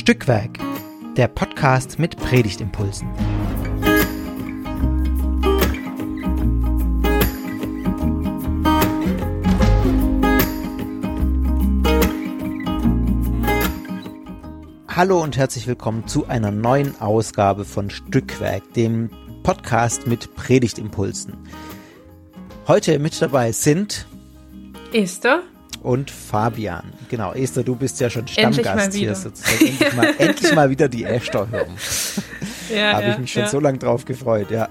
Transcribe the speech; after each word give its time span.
Stückwerk, 0.00 0.58
der 1.18 1.28
Podcast 1.28 1.98
mit 1.98 2.16
Predigtimpulsen. 2.16 3.06
Hallo 14.88 15.22
und 15.22 15.36
herzlich 15.36 15.66
willkommen 15.66 16.06
zu 16.06 16.26
einer 16.26 16.50
neuen 16.50 16.98
Ausgabe 16.98 17.66
von 17.66 17.90
Stückwerk, 17.90 18.72
dem 18.72 19.10
Podcast 19.42 20.06
mit 20.06 20.34
Predigtimpulsen. 20.34 21.34
Heute 22.66 22.98
mit 22.98 23.20
dabei 23.20 23.52
sind 23.52 24.06
Esther 24.94 25.42
und 25.82 26.10
Fabian. 26.10 26.92
Genau, 27.08 27.32
Esther, 27.32 27.62
du 27.62 27.76
bist 27.76 28.00
ja 28.00 28.10
schon 28.10 28.26
Stammgast 28.28 28.94
hier 28.94 29.14
sozusagen. 29.14 29.66
Endlich 29.66 29.94
mal, 29.94 30.14
endlich 30.18 30.54
mal 30.54 30.70
wieder 30.70 30.88
die 30.88 31.04
Esther 31.04 31.48
hören. 31.50 31.76
Ja, 32.70 32.92
Habe 32.92 33.02
ja, 33.02 33.12
ich 33.14 33.18
mich 33.18 33.32
schon 33.32 33.42
ja. 33.42 33.48
so 33.48 33.58
lange 33.58 33.78
drauf 33.78 34.04
gefreut, 34.04 34.52
ja. 34.52 34.68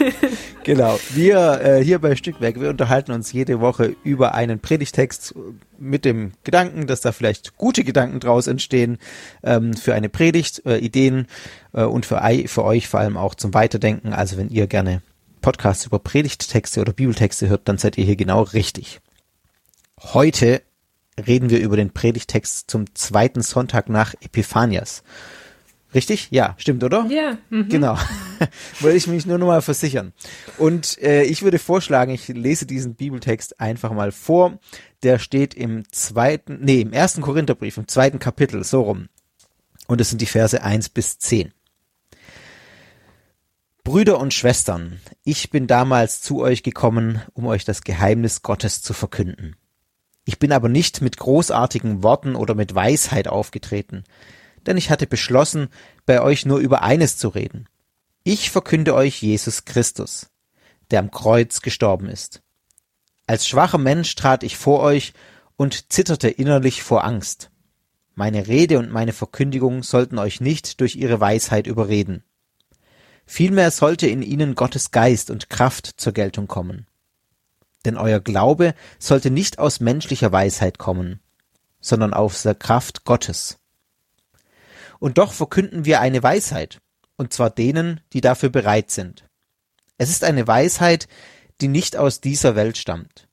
genau. 0.64 0.98
Wir 1.10 1.60
äh, 1.62 1.84
hier 1.84 2.00
bei 2.00 2.16
Stückwerk, 2.16 2.60
wir 2.60 2.68
unterhalten 2.68 3.12
uns 3.12 3.32
jede 3.32 3.60
Woche 3.60 3.94
über 4.02 4.34
einen 4.34 4.58
Predigtext 4.58 5.36
mit 5.78 6.04
dem 6.04 6.32
Gedanken, 6.42 6.88
dass 6.88 7.00
da 7.00 7.12
vielleicht 7.12 7.56
gute 7.56 7.84
Gedanken 7.84 8.18
draus 8.18 8.48
entstehen 8.48 8.98
ähm, 9.44 9.74
für 9.74 9.94
eine 9.94 10.08
Predigt, 10.08 10.66
äh, 10.66 10.78
Ideen 10.78 11.28
äh, 11.72 11.84
und 11.84 12.06
für, 12.06 12.20
für 12.46 12.64
euch 12.64 12.88
vor 12.88 12.98
allem 12.98 13.16
auch 13.16 13.36
zum 13.36 13.54
Weiterdenken. 13.54 14.12
Also 14.12 14.36
wenn 14.36 14.48
ihr 14.48 14.66
gerne 14.66 15.02
Podcasts 15.40 15.86
über 15.86 16.00
Predigttexte 16.00 16.80
oder 16.80 16.92
Bibeltexte 16.92 17.48
hört, 17.48 17.68
dann 17.68 17.78
seid 17.78 17.96
ihr 17.98 18.04
hier 18.04 18.16
genau 18.16 18.42
richtig. 18.42 19.00
Heute 20.02 20.62
reden 21.18 21.50
wir 21.50 21.60
über 21.60 21.76
den 21.76 21.90
Predigtext 21.90 22.70
zum 22.70 22.94
zweiten 22.94 23.42
Sonntag 23.42 23.88
nach 23.88 24.14
Epiphanias. 24.20 25.02
Richtig? 25.94 26.28
Ja, 26.30 26.54
stimmt, 26.58 26.84
oder? 26.84 27.06
Ja. 27.08 27.38
Mhm. 27.48 27.68
Genau. 27.68 27.96
Wollte 28.80 28.96
ich 28.96 29.06
mich 29.06 29.26
nur 29.26 29.38
noch 29.38 29.46
mal 29.46 29.62
versichern. 29.62 30.12
Und 30.58 30.98
äh, 31.02 31.22
ich 31.22 31.42
würde 31.42 31.58
vorschlagen, 31.58 32.12
ich 32.12 32.28
lese 32.28 32.66
diesen 32.66 32.94
Bibeltext 32.94 33.58
einfach 33.58 33.92
mal 33.92 34.12
vor. 34.12 34.58
Der 35.02 35.18
steht 35.18 35.54
im 35.54 35.90
zweiten, 35.90 36.58
nee, 36.60 36.82
im 36.82 36.92
ersten 36.92 37.22
Korintherbrief, 37.22 37.78
im 37.78 37.88
zweiten 37.88 38.18
Kapitel, 38.18 38.62
so 38.64 38.82
rum. 38.82 39.08
Und 39.86 40.00
es 40.00 40.10
sind 40.10 40.20
die 40.20 40.26
Verse 40.26 40.62
eins 40.62 40.90
bis 40.90 41.18
zehn. 41.18 41.52
Brüder 43.82 44.20
und 44.20 44.34
Schwestern, 44.34 45.00
ich 45.24 45.48
bin 45.48 45.66
damals 45.66 46.20
zu 46.20 46.42
euch 46.42 46.62
gekommen, 46.62 47.22
um 47.32 47.46
euch 47.46 47.64
das 47.64 47.82
Geheimnis 47.82 48.42
Gottes 48.42 48.82
zu 48.82 48.92
verkünden. 48.92 49.56
Ich 50.28 50.38
bin 50.38 50.52
aber 50.52 50.68
nicht 50.68 51.00
mit 51.00 51.16
großartigen 51.16 52.02
Worten 52.02 52.36
oder 52.36 52.54
mit 52.54 52.74
Weisheit 52.74 53.28
aufgetreten, 53.28 54.04
denn 54.66 54.76
ich 54.76 54.90
hatte 54.90 55.06
beschlossen, 55.06 55.68
bei 56.04 56.20
euch 56.20 56.44
nur 56.44 56.58
über 56.58 56.82
eines 56.82 57.16
zu 57.16 57.28
reden. 57.28 57.66
Ich 58.24 58.50
verkünde 58.50 58.94
euch 58.94 59.22
Jesus 59.22 59.64
Christus, 59.64 60.28
der 60.90 61.00
am 61.00 61.10
Kreuz 61.10 61.62
gestorben 61.62 62.10
ist. 62.10 62.42
Als 63.26 63.48
schwacher 63.48 63.78
Mensch 63.78 64.14
trat 64.16 64.42
ich 64.42 64.58
vor 64.58 64.80
euch 64.80 65.14
und 65.56 65.90
zitterte 65.90 66.28
innerlich 66.28 66.82
vor 66.82 67.04
Angst. 67.04 67.50
Meine 68.14 68.48
Rede 68.48 68.78
und 68.78 68.92
meine 68.92 69.14
Verkündigung 69.14 69.82
sollten 69.82 70.18
euch 70.18 70.42
nicht 70.42 70.82
durch 70.82 70.96
ihre 70.96 71.20
Weisheit 71.20 71.66
überreden. 71.66 72.22
Vielmehr 73.24 73.70
sollte 73.70 74.06
in 74.06 74.20
ihnen 74.20 74.56
Gottes 74.56 74.90
Geist 74.90 75.30
und 75.30 75.48
Kraft 75.48 75.86
zur 75.96 76.12
Geltung 76.12 76.48
kommen 76.48 76.86
denn 77.88 77.96
euer 77.96 78.20
Glaube 78.20 78.74
sollte 78.98 79.30
nicht 79.30 79.58
aus 79.58 79.80
menschlicher 79.80 80.30
Weisheit 80.30 80.78
kommen, 80.78 81.20
sondern 81.80 82.12
aus 82.12 82.42
der 82.42 82.54
Kraft 82.54 83.04
Gottes. 83.04 83.58
Und 84.98 85.16
doch 85.16 85.32
verkünden 85.32 85.86
wir 85.86 86.00
eine 86.00 86.22
Weisheit, 86.22 86.80
und 87.16 87.32
zwar 87.32 87.48
denen, 87.48 88.02
die 88.12 88.20
dafür 88.20 88.50
bereit 88.50 88.90
sind. 88.90 89.24
Es 89.96 90.10
ist 90.10 90.22
eine 90.22 90.46
Weisheit, 90.46 91.08
die 91.62 91.68
nicht 91.68 91.96
aus 91.96 92.20
dieser 92.20 92.54
Welt 92.56 92.76
stammt. 92.76 93.26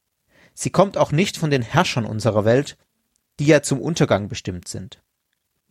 Sie 0.53 0.69
kommt 0.69 0.97
auch 0.97 1.11
nicht 1.11 1.37
von 1.37 1.49
den 1.49 1.61
Herrschern 1.61 2.05
unserer 2.05 2.45
Welt, 2.45 2.77
die 3.39 3.45
ja 3.45 3.61
zum 3.61 3.81
Untergang 3.81 4.29
bestimmt 4.29 4.69
sind. 4.69 5.01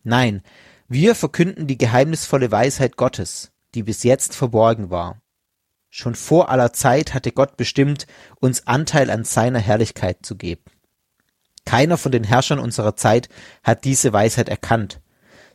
Nein, 0.03 0.43
wir 0.87 1.15
verkünden 1.15 1.65
die 1.65 1.79
geheimnisvolle 1.79 2.51
Weisheit 2.51 2.97
Gottes, 2.97 3.51
die 3.73 3.81
bis 3.81 4.03
jetzt 4.03 4.35
verborgen 4.35 4.91
war. 4.91 5.19
Schon 5.97 6.15
vor 6.15 6.49
aller 6.49 6.73
Zeit 6.73 7.13
hatte 7.13 7.31
Gott 7.31 7.55
bestimmt, 7.55 8.05
uns 8.41 8.67
Anteil 8.67 9.09
an 9.09 9.23
seiner 9.23 9.59
Herrlichkeit 9.59 10.25
zu 10.25 10.35
geben. 10.35 10.65
Keiner 11.63 11.97
von 11.97 12.11
den 12.11 12.25
Herrschern 12.25 12.59
unserer 12.59 12.97
Zeit 12.97 13.29
hat 13.63 13.85
diese 13.85 14.11
Weisheit 14.11 14.49
erkannt, 14.49 14.99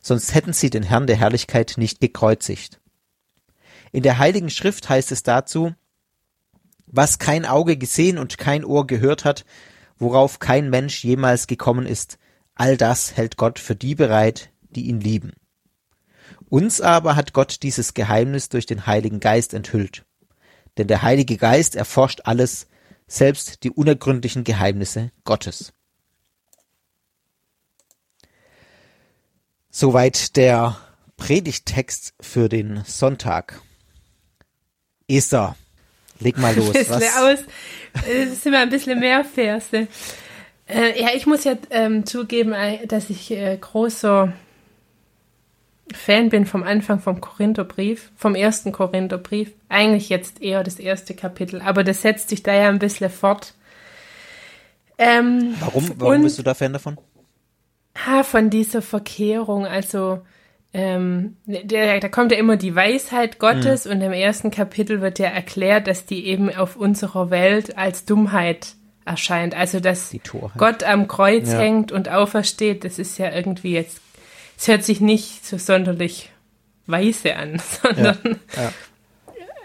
sonst 0.01 0.33
hätten 0.33 0.51
sie 0.51 0.71
den 0.71 0.81
Herrn 0.81 1.05
der 1.05 1.17
Herrlichkeit 1.17 1.75
nicht 1.77 1.99
gekreuzigt. 1.99 2.81
In 3.91 4.01
der 4.01 4.17
Heiligen 4.17 4.49
Schrift 4.49 4.89
heißt 4.89 5.11
es 5.11 5.21
dazu, 5.21 5.75
was 6.87 7.19
kein 7.19 7.45
Auge 7.45 7.77
gesehen 7.77 8.17
und 8.17 8.39
kein 8.39 8.65
Ohr 8.65 8.87
gehört 8.87 9.25
hat, 9.25 9.45
worauf 9.99 10.39
kein 10.39 10.71
Mensch 10.71 11.03
jemals 11.03 11.45
gekommen 11.45 11.85
ist, 11.85 12.17
all 12.55 12.77
das 12.77 13.15
hält 13.15 13.37
Gott 13.37 13.59
für 13.59 13.75
die 13.75 13.93
bereit, 13.93 14.49
die 14.71 14.87
ihn 14.87 15.01
lieben. 15.01 15.33
Uns 16.49 16.81
aber 16.81 17.15
hat 17.15 17.31
Gott 17.31 17.61
dieses 17.61 17.93
Geheimnis 17.93 18.49
durch 18.49 18.65
den 18.65 18.87
Heiligen 18.87 19.19
Geist 19.19 19.53
enthüllt 19.53 20.03
denn 20.77 20.87
der 20.87 21.01
Heilige 21.01 21.37
Geist 21.37 21.75
erforscht 21.75 22.21
alles, 22.23 22.67
selbst 23.07 23.63
die 23.63 23.71
unergründlichen 23.71 24.43
Geheimnisse 24.43 25.11
Gottes. 25.25 25.73
Soweit 29.69 30.35
der 30.35 30.77
Predigtext 31.17 32.13
für 32.19 32.49
den 32.49 32.83
Sonntag. 32.85 33.61
Esther, 35.07 35.55
leg 36.19 36.37
mal 36.37 36.55
los. 36.55 36.73
Was? 36.89 37.17
Aus. 37.17 37.39
Es 38.07 38.43
sind 38.43 38.53
immer 38.53 38.63
ein 38.63 38.69
bisschen 38.69 38.99
mehr 38.99 39.23
Verse. 39.23 39.87
Äh, 40.67 41.01
ja, 41.01 41.09
ich 41.13 41.25
muss 41.25 41.43
ja 41.43 41.55
ähm, 41.69 42.05
zugeben, 42.05 42.53
äh, 42.53 42.87
dass 42.87 43.09
ich 43.09 43.31
äh, 43.31 43.57
großer 43.57 44.33
Fan 45.95 46.29
bin 46.29 46.45
vom 46.45 46.63
Anfang 46.63 46.99
vom 46.99 47.21
Korintherbrief, 47.21 48.11
vom 48.15 48.35
ersten 48.35 48.71
Korintherbrief. 48.71 49.51
Eigentlich 49.69 50.09
jetzt 50.09 50.41
eher 50.41 50.63
das 50.63 50.79
erste 50.79 51.13
Kapitel, 51.13 51.61
aber 51.61 51.83
das 51.83 52.01
setzt 52.01 52.29
sich 52.29 52.43
da 52.43 52.53
ja 52.53 52.69
ein 52.69 52.79
bisschen 52.79 53.09
fort. 53.09 53.53
Ähm, 54.97 55.55
warum 55.59 55.91
warum 55.97 56.15
und, 56.15 56.23
bist 56.23 56.37
du 56.37 56.43
da 56.43 56.53
Fan 56.53 56.73
davon? 56.73 56.97
Ha, 58.05 58.23
von 58.23 58.49
dieser 58.49 58.81
Verkehrung, 58.81 59.65
also 59.65 60.21
ähm, 60.73 61.37
der, 61.45 61.99
da 61.99 62.07
kommt 62.07 62.31
ja 62.31 62.37
immer 62.37 62.55
die 62.55 62.75
Weisheit 62.75 63.39
Gottes 63.39 63.85
mhm. 63.85 63.91
und 63.91 64.01
im 64.01 64.13
ersten 64.13 64.51
Kapitel 64.51 65.01
wird 65.01 65.19
ja 65.19 65.27
erklärt, 65.27 65.87
dass 65.87 66.05
die 66.05 66.25
eben 66.25 66.53
auf 66.55 66.77
unserer 66.77 67.29
Welt 67.29 67.77
als 67.77 68.05
Dummheit 68.05 68.75
erscheint. 69.03 69.55
Also 69.55 69.79
dass 69.79 70.15
Gott 70.57 70.83
am 70.83 71.07
Kreuz 71.07 71.51
ja. 71.51 71.59
hängt 71.59 71.91
und 71.91 72.09
aufersteht, 72.09 72.85
das 72.85 72.99
ist 72.99 73.17
ja 73.17 73.31
irgendwie 73.31 73.73
jetzt 73.73 74.01
es 74.61 74.67
hört 74.67 74.83
sich 74.83 75.01
nicht 75.01 75.43
so 75.43 75.57
sonderlich 75.57 76.29
weise 76.85 77.35
an, 77.35 77.59
sondern 77.81 78.39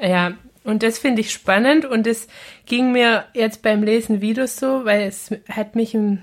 ja, 0.00 0.08
ja. 0.08 0.34
und 0.64 0.82
das 0.82 0.98
finde 0.98 1.20
ich 1.20 1.32
spannend 1.32 1.84
und 1.84 2.06
es 2.06 2.28
ging 2.64 2.92
mir 2.92 3.26
jetzt 3.34 3.60
beim 3.60 3.82
Lesen 3.82 4.22
wieder 4.22 4.46
so, 4.46 4.86
weil 4.86 5.02
es 5.02 5.30
hat 5.50 5.76
mich 5.76 5.92
in, 5.92 6.22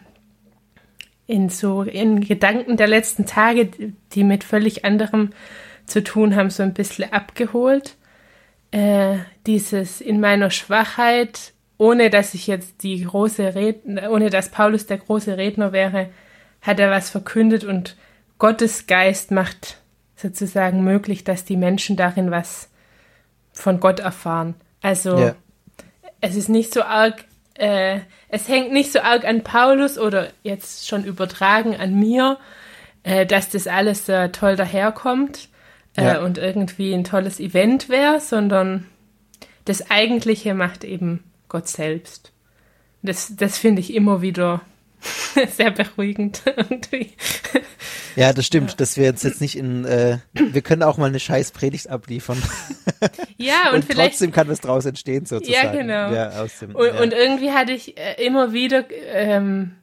in 1.28 1.50
so 1.50 1.84
in 1.84 2.22
Gedanken 2.22 2.75
der 2.75 2.88
letzten 2.88 3.28
Tage, 3.28 3.69
die 4.13 4.23
mit 4.23 4.44
völlig 4.44 4.85
anderem 4.85 5.34
zu 5.85 6.03
tun 6.03 6.35
haben, 6.35 6.50
so 6.50 6.63
ein 6.63 6.73
bisschen 6.73 7.13
abgeholt. 7.13 7.95
Äh, 8.72 9.17
dieses 9.45 10.01
in 10.01 10.19
meiner 10.19 10.49
Schwachheit, 10.49 11.53
ohne 11.78 12.09
dass 12.09 12.34
ich 12.34 12.47
jetzt 12.47 12.81
die 12.81 13.03
große 13.03 13.53
Redner, 13.53 14.09
ohne 14.09 14.31
dass 14.31 14.49
Paulus 14.49 14.87
der 14.87 14.97
große 14.97 15.37
Redner 15.37 15.73
wäre, 15.73 16.09
hat 16.61 16.79
er 16.79 16.90
was 16.90 17.11
verkündet 17.11 17.66
und 17.66 17.96
Gottes 18.43 18.87
Geist 18.87 19.31
macht 19.31 19.78
sozusagen 20.17 20.84
möglich, 20.84 21.23
dass 21.23 21.45
die 21.45 21.55
Menschen 21.55 21.95
darin 21.95 22.29
was 22.29 22.69
von 23.53 23.79
Gott 23.79 24.01
erfahren. 24.01 24.55
Also 24.81 25.17
ja. 25.17 25.35
es 26.19 26.35
ist 26.35 26.49
nicht 26.49 26.73
so 26.73 26.84
arg, 26.84 27.23
äh, 27.53 28.01
es 28.28 28.49
hängt 28.49 28.73
nicht 28.73 28.91
so 28.91 28.99
arg 28.99 29.23
an 29.23 29.45
Paulus 29.45 29.97
oder 29.97 30.28
jetzt 30.43 30.90
schon 30.90 31.05
übertragen 31.05 31.78
an 31.78 31.97
mir, 31.97 32.37
äh, 33.03 33.25
dass 33.25 33.47
das 33.47 33.66
alles 33.66 34.09
äh, 34.09 34.28
toll 34.28 34.57
daherkommt 34.57 35.47
äh, 35.95 36.03
ja. 36.03 36.19
und 36.22 36.37
irgendwie 36.37 36.93
ein 36.93 37.05
tolles 37.05 37.40
Event 37.40 37.87
wäre, 37.87 38.19
sondern 38.19 38.90
das 39.63 39.90
Eigentliche 39.90 40.53
macht 40.53 40.84
eben 40.84 41.23
Gott 41.47 41.69
selbst. 41.69 42.34
Das, 43.03 43.37
das 43.37 43.57
finde 43.57 43.79
ich 43.79 43.93
immer 43.93 44.22
wieder 44.22 44.59
sehr 45.47 45.72
beruhigend 45.72 46.41
irgendwie. 46.57 47.13
Ja, 48.16 48.34
das 48.34 48.46
stimmt, 48.46 48.80
dass 48.80 48.98
wir 48.98 49.10
uns 49.10 49.24
jetzt 49.24 49.42
nicht 49.42 49.58
in, 49.58 49.86
äh, 49.86 50.18
wir 50.34 50.62
können 50.62 50.84
auch 50.84 50.98
mal 50.98 51.08
eine 51.08 51.20
scheiß 51.20 51.52
Predigt 51.52 51.90
abliefern. 51.90 52.42
Ja, 53.38 53.70
und, 53.70 53.76
und 53.76 53.86
vielleicht. 53.86 54.12
Trotzdem 54.12 54.32
kann 54.32 54.48
was 54.48 54.62
draus 54.62 54.86
entstehen, 54.86 55.26
sozusagen. 55.26 55.54
Ja, 55.54 55.72
genau. 55.72 56.14
Ja, 56.14 56.46
dem, 56.62 56.74
und, 56.74 56.88
ja. 56.88 57.02
und 57.02 57.12
irgendwie 57.12 57.52
hatte 57.52 57.74
ich 57.74 57.98
äh, 57.98 58.24
immer 58.24 58.54
wieder, 58.54 58.86
ähm, 59.12 59.74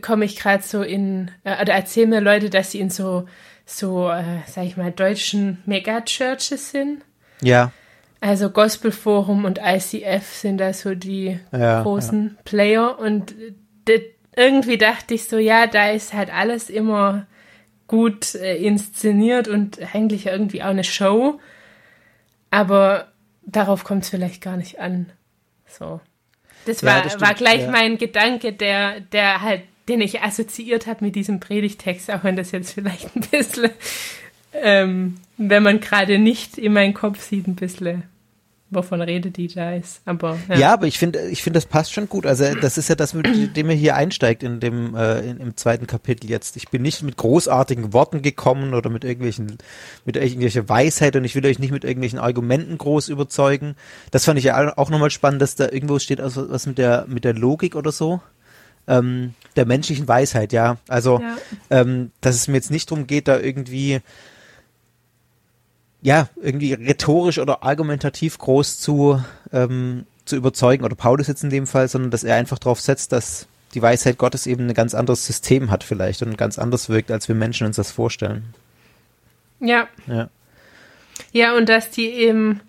komme 0.00 0.24
ich 0.24 0.36
gerade 0.36 0.64
so 0.64 0.82
in, 0.82 1.30
äh, 1.44 1.62
oder 1.62 1.74
erzählen 1.74 2.10
mir 2.10 2.20
Leute, 2.20 2.50
dass 2.50 2.72
sie 2.72 2.80
in 2.80 2.90
so, 2.90 3.26
so, 3.64 4.10
äh, 4.10 4.24
sag 4.48 4.64
ich 4.64 4.76
mal, 4.76 4.90
deutschen 4.90 5.62
Megachurches 5.64 6.72
sind. 6.72 7.02
Ja. 7.40 7.70
Also 8.20 8.50
Gospelforum 8.50 9.44
und 9.44 9.60
ICF 9.62 10.26
sind 10.32 10.58
da 10.58 10.72
so 10.72 10.96
die 10.96 11.38
ja, 11.52 11.82
großen. 11.82 12.38
Player 12.44 12.98
und 12.98 13.34
irgendwie 14.36 14.78
dachte 14.78 15.14
ich 15.14 15.28
so, 15.28 15.38
ja, 15.38 15.66
da 15.66 15.90
ist 15.90 16.12
halt 16.12 16.32
alles 16.32 16.70
immer 16.70 17.26
gut 17.86 18.34
äh, 18.34 18.56
inszeniert 18.56 19.48
und 19.48 19.78
eigentlich 19.94 20.26
irgendwie 20.26 20.62
auch 20.62 20.68
eine 20.68 20.84
Show. 20.84 21.40
Aber 22.50 23.12
darauf 23.44 23.84
kommt 23.84 24.04
es 24.04 24.10
vielleicht 24.10 24.42
gar 24.42 24.56
nicht 24.56 24.80
an. 24.80 25.06
So. 25.66 26.00
Das 26.64 26.82
war, 26.82 26.98
ja, 26.98 27.02
das 27.02 27.20
war 27.20 27.34
gleich 27.34 27.62
ja. 27.62 27.70
mein 27.70 27.96
Gedanke, 27.96 28.52
der, 28.52 29.00
der 29.00 29.40
halt, 29.42 29.62
den 29.88 30.00
ich 30.00 30.22
assoziiert 30.22 30.86
habe 30.86 31.04
mit 31.04 31.14
diesem 31.14 31.38
Predigtext, 31.38 32.10
auch 32.10 32.24
wenn 32.24 32.36
das 32.36 32.50
jetzt 32.50 32.72
vielleicht 32.72 33.14
ein 33.14 33.20
bisschen, 33.30 33.70
ähm, 34.52 35.16
wenn 35.36 35.62
man 35.62 35.80
gerade 35.80 36.18
nicht 36.18 36.58
in 36.58 36.72
meinen 36.72 36.94
Kopf 36.94 37.20
sieht, 37.20 37.46
ein 37.46 37.54
bisschen 37.54 38.02
wovon 38.70 39.00
redet 39.00 39.36
die 39.36 39.46
da 39.48 39.74
ist. 39.74 40.00
Aber, 40.04 40.38
ja. 40.48 40.56
ja, 40.56 40.72
aber 40.72 40.86
ich 40.86 40.98
finde, 40.98 41.28
ich 41.28 41.42
finde, 41.42 41.58
das 41.58 41.66
passt 41.66 41.92
schon 41.92 42.08
gut. 42.08 42.26
Also 42.26 42.54
das 42.54 42.78
ist 42.78 42.88
ja 42.88 42.94
das, 42.94 43.14
mit 43.14 43.56
dem 43.56 43.70
er 43.70 43.76
hier 43.76 43.94
einsteigt 43.94 44.42
in 44.42 44.60
dem 44.60 44.94
äh, 44.94 45.20
in, 45.20 45.38
im 45.38 45.56
zweiten 45.56 45.86
Kapitel 45.86 46.28
jetzt. 46.28 46.56
Ich 46.56 46.68
bin 46.68 46.82
nicht 46.82 47.02
mit 47.02 47.16
großartigen 47.16 47.92
Worten 47.92 48.22
gekommen 48.22 48.74
oder 48.74 48.90
mit 48.90 49.04
irgendwelchen 49.04 49.58
mit 50.04 50.16
irgendwelcher 50.16 50.68
Weisheit 50.68 51.14
und 51.16 51.24
ich 51.24 51.34
will 51.34 51.46
euch 51.46 51.58
nicht 51.58 51.70
mit 51.72 51.84
irgendwelchen 51.84 52.18
Argumenten 52.18 52.76
groß 52.78 53.08
überzeugen. 53.08 53.76
Das 54.10 54.24
fand 54.24 54.38
ich 54.38 54.46
ja 54.46 54.76
auch 54.76 54.90
nochmal 54.90 55.10
spannend, 55.10 55.42
dass 55.42 55.54
da 55.54 55.68
irgendwo 55.70 55.98
steht, 55.98 56.20
also 56.20 56.50
was 56.50 56.66
mit 56.66 56.78
der 56.78 57.06
mit 57.08 57.24
der 57.24 57.34
Logik 57.34 57.76
oder 57.76 57.92
so. 57.92 58.20
Ähm, 58.88 59.34
der 59.56 59.66
menschlichen 59.66 60.06
Weisheit, 60.06 60.52
ja. 60.52 60.76
Also, 60.86 61.20
ja. 61.20 61.36
Ähm, 61.70 62.12
dass 62.20 62.36
es 62.36 62.46
mir 62.46 62.54
jetzt 62.54 62.70
nicht 62.70 62.88
darum 62.90 63.08
geht, 63.08 63.26
da 63.26 63.38
irgendwie 63.38 64.00
ja, 66.06 66.28
irgendwie 66.40 66.72
rhetorisch 66.72 67.40
oder 67.40 67.64
argumentativ 67.64 68.38
groß 68.38 68.78
zu, 68.78 69.20
ähm, 69.52 70.06
zu 70.24 70.36
überzeugen, 70.36 70.84
oder 70.84 70.94
Paulus 70.94 71.26
jetzt 71.26 71.42
in 71.42 71.50
dem 71.50 71.66
Fall, 71.66 71.88
sondern 71.88 72.12
dass 72.12 72.22
er 72.22 72.36
einfach 72.36 72.60
darauf 72.60 72.80
setzt, 72.80 73.10
dass 73.10 73.48
die 73.74 73.82
Weisheit 73.82 74.16
Gottes 74.16 74.46
eben 74.46 74.68
ein 74.68 74.74
ganz 74.74 74.94
anderes 74.94 75.26
System 75.26 75.68
hat 75.72 75.82
vielleicht 75.82 76.22
und 76.22 76.38
ganz 76.38 76.60
anders 76.60 76.88
wirkt, 76.88 77.10
als 77.10 77.26
wir 77.26 77.34
Menschen 77.34 77.66
uns 77.66 77.74
das 77.74 77.90
vorstellen. 77.90 78.54
Ja. 79.58 79.88
Ja, 80.06 80.30
ja 81.32 81.56
und 81.56 81.68
dass 81.68 81.90
die 81.90 82.08
eben 82.08 82.60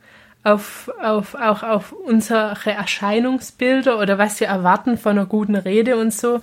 auf, 0.42 0.90
auf, 1.00 1.36
auch 1.36 1.62
auf 1.62 1.92
unsere 1.92 2.58
Erscheinungsbilder 2.66 4.00
oder 4.00 4.18
was 4.18 4.40
wir 4.40 4.48
erwarten 4.48 4.98
von 4.98 5.12
einer 5.12 5.28
guten 5.28 5.56
Rede 5.56 5.98
und 5.98 6.12
so, 6.12 6.42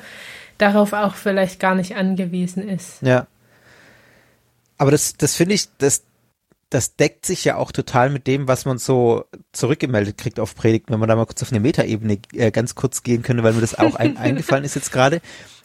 darauf 0.58 0.92
auch 0.92 1.16
vielleicht 1.16 1.58
gar 1.58 1.74
nicht 1.74 1.96
angewiesen 1.96 2.68
ist. 2.68 3.02
Ja. 3.02 3.26
Aber 4.78 4.92
das, 4.92 5.16
das 5.16 5.34
finde 5.34 5.56
ich, 5.56 5.66
das, 5.78 6.04
das 6.70 6.96
deckt 6.96 7.26
sich 7.26 7.44
ja 7.44 7.56
auch 7.56 7.72
total 7.72 8.10
mit 8.10 8.26
dem, 8.26 8.48
was 8.48 8.64
man 8.64 8.78
so 8.78 9.24
zurückgemeldet 9.52 10.18
kriegt 10.18 10.40
auf 10.40 10.54
Predigten, 10.54 10.92
wenn 10.92 11.00
man 11.00 11.08
da 11.08 11.16
mal 11.16 11.26
kurz 11.26 11.42
auf 11.42 11.52
eine 11.52 11.60
Metaebene 11.60 12.18
äh, 12.32 12.50
ganz 12.50 12.74
kurz 12.74 13.02
gehen 13.02 13.22
könnte, 13.22 13.42
weil 13.42 13.52
mir 13.52 13.60
das 13.60 13.78
auch 13.78 13.94
ein, 13.94 14.16
eingefallen 14.18 14.64
ist 14.64 14.74
jetzt 14.74 14.92
gerade. 14.92 15.20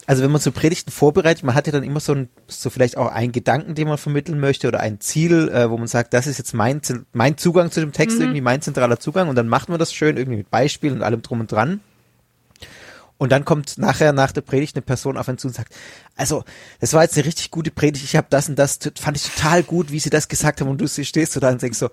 Also 0.06 0.22
wenn 0.22 0.30
man 0.30 0.40
so 0.40 0.50
Predigten 0.50 0.90
vorbereitet, 0.90 1.44
man 1.44 1.54
hat 1.54 1.66
ja 1.66 1.72
dann 1.72 1.84
immer 1.84 2.00
so 2.00 2.14
ein, 2.14 2.28
so 2.48 2.70
vielleicht 2.70 2.96
auch 2.96 3.12
einen 3.12 3.32
Gedanken, 3.32 3.74
den 3.74 3.86
man 3.86 3.98
vermitteln 3.98 4.40
möchte 4.40 4.66
oder 4.66 4.80
ein 4.80 5.00
Ziel, 5.00 5.48
äh, 5.50 5.70
wo 5.70 5.76
man 5.76 5.86
sagt, 5.86 6.14
das 6.14 6.26
ist 6.26 6.38
jetzt 6.38 6.52
mein, 6.52 6.80
mein 7.12 7.36
Zugang 7.36 7.70
zu 7.70 7.80
dem 7.80 7.92
Text, 7.92 8.16
mhm. 8.16 8.24
irgendwie 8.24 8.40
mein 8.40 8.62
zentraler 8.62 8.98
Zugang 8.98 9.28
und 9.28 9.36
dann 9.36 9.48
macht 9.48 9.68
man 9.68 9.78
das 9.78 9.92
schön 9.92 10.16
irgendwie 10.16 10.38
mit 10.38 10.50
Beispielen 10.50 10.94
und 10.94 11.02
allem 11.02 11.22
drum 11.22 11.40
und 11.40 11.52
dran. 11.52 11.80
Und 13.20 13.32
dann 13.32 13.44
kommt 13.44 13.76
nachher 13.76 14.14
nach 14.14 14.32
der 14.32 14.40
Predigt 14.40 14.76
eine 14.76 14.82
Person 14.82 15.18
auf 15.18 15.28
einen 15.28 15.36
zu 15.36 15.46
und 15.46 15.52
sagt, 15.52 15.74
also 16.16 16.42
das 16.80 16.94
war 16.94 17.02
jetzt 17.02 17.18
eine 17.18 17.26
richtig 17.26 17.50
gute 17.50 17.70
Predigt, 17.70 18.02
ich 18.02 18.16
habe 18.16 18.28
das 18.30 18.48
und 18.48 18.58
das, 18.58 18.78
fand 18.98 19.14
ich 19.14 19.24
total 19.24 19.62
gut, 19.62 19.92
wie 19.92 20.00
sie 20.00 20.08
das 20.08 20.26
gesagt 20.26 20.62
haben 20.62 20.70
und 20.70 20.80
du 20.80 20.88
stehst 20.88 21.32
so 21.32 21.38
da 21.38 21.50
und 21.50 21.60
denkst 21.60 21.76
so, 21.76 21.90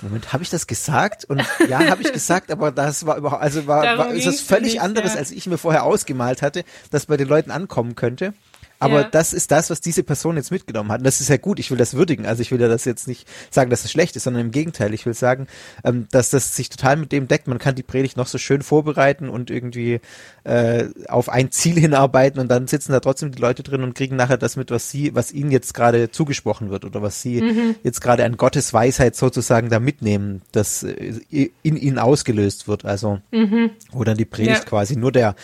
Moment, 0.00 0.32
habe 0.32 0.42
ich 0.42 0.48
das 0.48 0.66
gesagt? 0.66 1.26
Und 1.26 1.44
ja, 1.68 1.90
habe 1.90 2.00
ich 2.00 2.10
gesagt, 2.14 2.50
aber 2.50 2.72
das 2.72 3.04
war 3.04 3.18
überhaupt, 3.18 3.42
also 3.42 3.66
war, 3.66 3.98
war 3.98 4.14
ist 4.14 4.26
das 4.26 4.40
völlig 4.40 4.72
nicht, 4.72 4.80
anderes, 4.80 5.12
ja. 5.12 5.18
als 5.18 5.32
ich 5.32 5.46
mir 5.46 5.58
vorher 5.58 5.84
ausgemalt 5.84 6.40
hatte, 6.40 6.64
dass 6.90 7.04
bei 7.04 7.18
den 7.18 7.28
Leuten 7.28 7.50
ankommen 7.50 7.94
könnte. 7.94 8.32
Aber 8.80 9.02
ja. 9.02 9.08
das 9.10 9.34
ist 9.34 9.50
das, 9.50 9.68
was 9.68 9.82
diese 9.82 10.02
Person 10.02 10.36
jetzt 10.36 10.50
mitgenommen 10.50 10.90
hat. 10.90 11.00
Und 11.00 11.04
das 11.04 11.20
ist 11.20 11.28
ja 11.28 11.36
gut, 11.36 11.58
ich 11.58 11.70
will 11.70 11.76
das 11.76 11.92
würdigen. 11.92 12.24
Also 12.24 12.40
ich 12.40 12.50
will 12.50 12.60
ja 12.60 12.66
das 12.66 12.86
jetzt 12.86 13.06
nicht 13.06 13.28
sagen, 13.50 13.68
dass 13.68 13.84
es 13.84 13.90
schlecht 13.90 14.16
ist, 14.16 14.24
sondern 14.24 14.46
im 14.46 14.50
Gegenteil. 14.50 14.94
Ich 14.94 15.04
will 15.04 15.12
sagen, 15.12 15.48
ähm, 15.84 16.08
dass 16.10 16.30
das 16.30 16.56
sich 16.56 16.70
total 16.70 16.96
mit 16.96 17.12
dem 17.12 17.28
deckt. 17.28 17.46
Man 17.46 17.58
kann 17.58 17.74
die 17.74 17.82
Predigt 17.82 18.16
noch 18.16 18.26
so 18.26 18.38
schön 18.38 18.62
vorbereiten 18.62 19.28
und 19.28 19.50
irgendwie 19.50 20.00
äh, 20.44 20.86
auf 21.08 21.28
ein 21.28 21.50
Ziel 21.50 21.74
hinarbeiten 21.78 22.40
und 22.40 22.48
dann 22.48 22.66
sitzen 22.68 22.92
da 22.92 23.00
trotzdem 23.00 23.32
die 23.32 23.40
Leute 23.40 23.62
drin 23.62 23.82
und 23.82 23.94
kriegen 23.94 24.16
nachher 24.16 24.38
das 24.38 24.56
mit, 24.56 24.70
was 24.70 24.90
sie, 24.90 25.14
was 25.14 25.30
ihnen 25.30 25.50
jetzt 25.50 25.74
gerade 25.74 26.10
zugesprochen 26.10 26.70
wird 26.70 26.86
oder 26.86 27.02
was 27.02 27.20
sie 27.20 27.42
mhm. 27.42 27.74
jetzt 27.82 28.00
gerade 28.00 28.24
an 28.24 28.38
Gottes 28.38 28.72
Weisheit 28.72 29.14
sozusagen 29.14 29.68
da 29.68 29.78
mitnehmen, 29.78 30.40
das 30.52 30.84
äh, 30.84 31.50
in 31.62 31.76
ihnen 31.76 31.98
ausgelöst 31.98 32.66
wird. 32.66 32.86
Also, 32.86 33.20
mhm. 33.30 33.72
wo 33.92 34.04
dann 34.04 34.16
die 34.16 34.24
Predigt 34.24 34.60
ja. 34.60 34.64
quasi 34.64 34.96
nur 34.96 35.12
der 35.12 35.34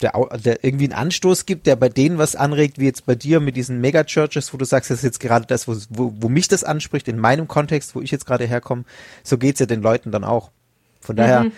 der, 0.00 0.12
der 0.44 0.64
irgendwie 0.64 0.84
einen 0.84 0.92
Anstoß 0.92 1.46
gibt, 1.46 1.66
der 1.66 1.76
bei 1.76 1.88
denen 1.88 2.18
was 2.18 2.36
anregt, 2.36 2.78
wie 2.78 2.84
jetzt 2.84 3.06
bei 3.06 3.14
dir 3.14 3.40
mit 3.40 3.56
diesen 3.56 3.80
Megachurches, 3.80 4.52
wo 4.52 4.58
du 4.58 4.64
sagst, 4.64 4.90
das 4.90 4.98
ist 4.98 5.04
jetzt 5.04 5.20
gerade 5.20 5.46
das, 5.46 5.68
wo, 5.68 5.76
wo, 5.90 6.14
wo 6.18 6.28
mich 6.28 6.48
das 6.48 6.64
anspricht, 6.64 7.08
in 7.08 7.18
meinem 7.18 7.48
Kontext, 7.48 7.94
wo 7.94 8.00
ich 8.00 8.10
jetzt 8.10 8.26
gerade 8.26 8.44
herkomme, 8.44 8.84
so 9.22 9.38
geht's 9.38 9.60
ja 9.60 9.66
den 9.66 9.82
Leuten 9.82 10.10
dann 10.10 10.24
auch. 10.24 10.50
Von 11.00 11.16
daher 11.16 11.44
mhm. 11.44 11.52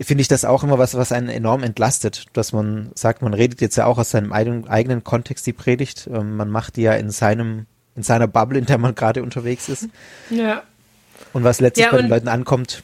finde 0.00 0.22
ich 0.22 0.28
das 0.28 0.44
auch 0.44 0.64
immer 0.64 0.78
was, 0.78 0.94
was 0.94 1.12
einen 1.12 1.28
enorm 1.28 1.62
entlastet, 1.62 2.26
dass 2.32 2.52
man 2.52 2.90
sagt, 2.94 3.22
man 3.22 3.34
redet 3.34 3.60
jetzt 3.60 3.76
ja 3.76 3.86
auch 3.86 3.98
aus 3.98 4.10
seinem 4.10 4.32
eigenen, 4.32 4.68
eigenen 4.68 5.04
Kontext 5.04 5.46
die 5.46 5.52
Predigt, 5.52 6.08
ähm, 6.12 6.36
man 6.36 6.50
macht 6.50 6.76
die 6.76 6.82
ja 6.82 6.94
in 6.94 7.10
seinem, 7.10 7.66
in 7.94 8.02
seiner 8.02 8.26
Bubble, 8.26 8.58
in 8.58 8.66
der 8.66 8.78
man 8.78 8.94
gerade 8.94 9.22
unterwegs 9.22 9.68
ist. 9.68 9.88
Ja. 10.30 10.62
Und 11.32 11.44
was 11.44 11.60
letztlich 11.60 11.86
ja, 11.86 11.92
bei 11.92 11.98
den 11.98 12.10
Leuten 12.10 12.28
ankommt, 12.28 12.82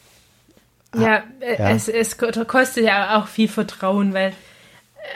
ja, 0.94 1.22
ja, 1.40 1.70
Es, 1.70 1.88
es 1.88 2.16
kostet 2.18 2.84
ja 2.84 3.18
auch 3.18 3.28
viel 3.28 3.48
Vertrauen, 3.48 4.12
weil 4.12 4.32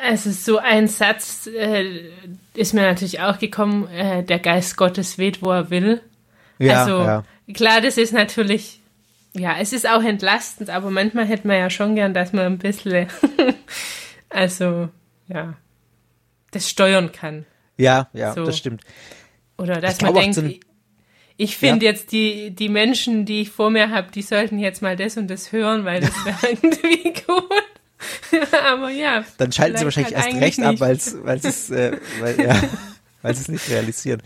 also 0.03 0.31
so 0.31 0.59
ein 0.59 0.89
Satz 0.89 1.47
äh, 1.47 2.11
ist 2.55 2.75
mir 2.75 2.83
natürlich 2.83 3.21
auch 3.21 3.39
gekommen, 3.39 3.89
äh, 3.89 4.23
der 4.23 4.39
Geist 4.39 4.77
Gottes 4.77 5.19
weht, 5.19 5.43
wo 5.43 5.51
er 5.51 5.71
will. 5.71 6.01
Ja, 6.59 6.81
also 6.81 6.99
ja. 6.99 7.25
klar, 7.55 7.81
das 7.81 7.99
ist 7.99 8.13
natürlich, 8.13 8.81
ja, 9.33 9.57
es 9.59 9.73
ist 9.73 9.89
auch 9.89 10.03
entlastend, 10.03 10.71
aber 10.71 10.91
manchmal 10.91 11.27
hätte 11.27 11.47
man 11.47 11.59
ja 11.59 11.71
schon 11.71 11.95
gern, 11.95 12.15
dass 12.15 12.33
man 12.33 12.47
ein 12.47 12.59
bisschen, 12.59 13.09
also 14.31 14.89
ja, 15.29 15.55
das 16.51 16.69
steuern 16.71 17.13
kann. 17.13 17.47
Ja, 17.77 18.09
ja, 18.13 18.33
so. 18.33 18.45
das 18.45 18.57
stimmt. 18.57 18.83
Oder 19.57 19.81
dass 19.81 20.01
man 20.01 20.15
denkt, 20.15 20.35
so 20.35 20.49
ich 21.37 21.57
finde 21.57 21.87
ja. 21.87 21.93
jetzt 21.93 22.13
die, 22.13 22.53
die 22.53 22.69
Menschen, 22.69 23.25
die 23.25 23.43
ich 23.43 23.51
vor 23.51 23.71
mir 23.71 23.91
habe, 23.91 24.13
die 24.13 24.23
sollten 24.23 24.59
jetzt 24.59 24.83
mal 24.83 24.97
das 24.97 25.17
und 25.17 25.29
das 25.29 25.51
hören, 25.51 25.85
weil 25.85 26.01
das 26.01 26.13
wäre 26.25 26.39
irgendwie 26.53 27.13
gut. 27.27 27.51
Aber 28.67 28.91
ja. 28.91 29.25
Dann 29.39 29.53
schalten 29.53 29.79
sie 29.79 29.85
wahrscheinlich 29.85 30.15
halt 30.15 30.27
erst 30.27 30.43
recht 30.43 30.59
nicht. 30.59 30.67
ab, 30.67 30.81
weil's, 30.81 31.17
weil 31.23 31.41
sie 31.41 31.49
es, 31.49 31.71
äh, 31.71 31.99
weil, 32.21 32.41
ja, 32.41 32.63
weil 33.23 33.35
sie 33.35 33.43
es 33.43 33.49
nicht 33.49 33.69
realisieren. 33.71 34.23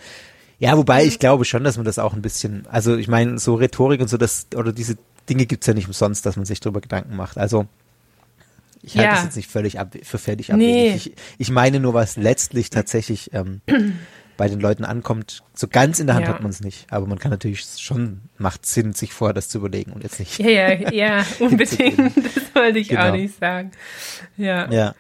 Ja, 0.59 0.77
wobei 0.77 1.05
ich 1.05 1.19
glaube 1.19 1.45
schon, 1.45 1.63
dass 1.63 1.77
man 1.77 1.87
das 1.87 1.99
auch 1.99 2.15
ein 2.15 2.23
bisschen, 2.23 2.67
also 2.69 2.97
ich 2.97 3.07
meine, 3.07 3.39
so 3.39 3.55
Rhetorik 3.55 4.01
und 4.01 4.09
so, 4.09 4.17
das, 4.17 4.49
oder 4.57 4.73
diese 4.73 4.97
Dinge 5.29 5.47
gibt's 5.47 5.67
ja 5.67 5.75
nicht 5.75 5.87
umsonst, 5.87 6.27
dass 6.27 6.37
man 6.37 6.45
sich 6.45 6.61
darüber 6.61 6.81
Gedanken 6.81 7.15
macht. 7.15 7.39
Also 7.39 7.67
ich 8.83 8.97
halte 8.97 9.09
ja. 9.09 9.15
das 9.15 9.25
jetzt 9.25 9.37
nicht 9.37 9.51
völlig 9.51 9.79
ab, 9.79 9.95
für 10.03 10.19
völlig 10.19 10.53
abwegig. 10.53 10.75
Nee. 10.75 10.95
Ich, 10.95 11.13
ich 11.39 11.51
meine 11.51 11.81
nur, 11.81 11.95
was 11.95 12.17
letztlich 12.17 12.71
tatsächlich 12.71 13.31
ähm, 13.33 13.61
bei 14.39 14.49
den 14.49 14.61
Leuten 14.61 14.85
ankommt. 14.85 15.43
So 15.53 15.69
ganz 15.69 15.99
in 15.99 16.07
der 16.07 16.15
Hand 16.15 16.27
ja. 16.27 16.33
hat 16.33 16.41
man 16.41 16.51
es 16.51 16.61
nicht, 16.61 16.91
aber 16.91 17.07
man 17.07 17.19
kann 17.19 17.31
natürlich 17.31 17.67
schon, 17.79 18.23
macht 18.39 18.65
Sinn, 18.65 18.95
sich 18.95 19.13
vorher 19.13 19.35
das 19.35 19.51
zu 19.51 19.59
überlegen 19.59 19.93
und 19.93 20.05
jetzt 20.05 20.19
nicht. 20.19 20.39
Ja, 20.39 20.49
ja, 20.49 20.93
ja, 20.93 21.27
unbedingt. 21.41 22.17
das 22.17 22.55
wollte 22.55 22.79
ich 22.79 22.89
genau. 22.89 23.09
auch 23.09 23.13
nicht 23.13 23.39
sagen. 23.39 23.73
Ja. 24.39 24.71
Ja. 24.71 24.95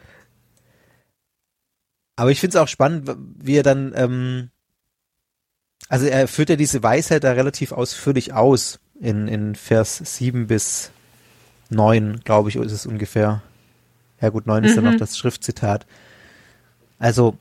Aber 2.16 2.32
ich 2.32 2.40
finde 2.40 2.58
es 2.58 2.62
auch 2.62 2.68
spannend, 2.68 3.08
wie 3.38 3.56
er 3.56 3.62
dann, 3.62 3.92
ähm, 3.94 4.50
also 5.88 6.06
er 6.06 6.26
führt 6.26 6.50
ja 6.50 6.56
diese 6.56 6.82
Weisheit 6.82 7.22
da 7.22 7.32
relativ 7.32 7.70
ausführlich 7.70 8.32
aus 8.34 8.80
in, 9.00 9.28
in 9.28 9.54
Vers 9.54 10.02
7 10.04 10.48
bis 10.48 10.90
9, 11.70 12.22
glaube 12.24 12.48
ich, 12.48 12.56
ist 12.56 12.72
es 12.72 12.86
ungefähr. 12.86 13.40
Ja 14.20 14.30
gut, 14.30 14.48
9 14.48 14.62
mhm. 14.62 14.68
ist 14.68 14.74
ja 14.74 14.82
noch 14.82 14.96
das 14.96 15.16
Schriftzitat. 15.16 15.86
Also 16.98 17.38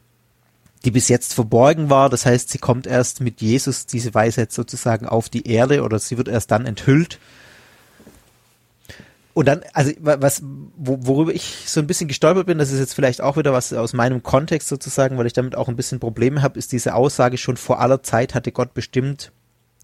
die 0.86 0.91
bis 0.91 1.07
jetzt 1.10 1.34
verborgen 1.34 1.89
war. 1.89 2.10
Das 2.10 2.25
heißt, 2.25 2.50
sie 2.50 2.60
kommt 2.60 2.88
erst 2.88 3.22
mit 3.22 3.41
Jesus, 3.41 3.86
diese 3.86 4.13
Weisheit 4.13 4.51
sozusagen 4.51 5.07
auf 5.07 5.29
die 5.29 5.48
Erde 5.48 5.84
oder 5.84 6.00
sie 6.00 6.17
wird 6.17 6.27
erst 6.27 6.51
dann 6.51 6.65
enthüllt. 6.65 7.19
Und 9.34 9.48
dann, 9.48 9.62
also 9.74 9.91
was, 10.00 10.41
worüber 10.75 11.31
ich 11.31 11.65
so 11.67 11.79
ein 11.79 11.86
bisschen 11.86 12.07
gestolpert 12.07 12.48
bin, 12.48 12.57
das 12.57 12.72
ist 12.72 12.79
jetzt 12.79 12.96
vielleicht 12.96 13.22
auch 13.22 13.38
wieder 13.38 13.53
was 13.53 13.72
aus 13.72 13.93
meinem 13.93 14.24
Kontext 14.24 14.67
sozusagen, 14.67 15.15
weil 15.17 15.27
ich 15.27 15.34
damit 15.34 15.55
auch 15.55 15.67
ein 15.67 15.75
bisschen 15.75 16.00
Probleme 16.00 16.41
habe, 16.41 16.57
ist 16.57 16.72
diese 16.72 16.96
Aussage 16.96 17.38
schon 17.38 17.55
vor 17.55 17.79
aller 17.79 18.01
Zeit 18.01 18.34
hatte 18.34 18.51
Gott 18.51 18.74
bestimmt. 18.74 19.31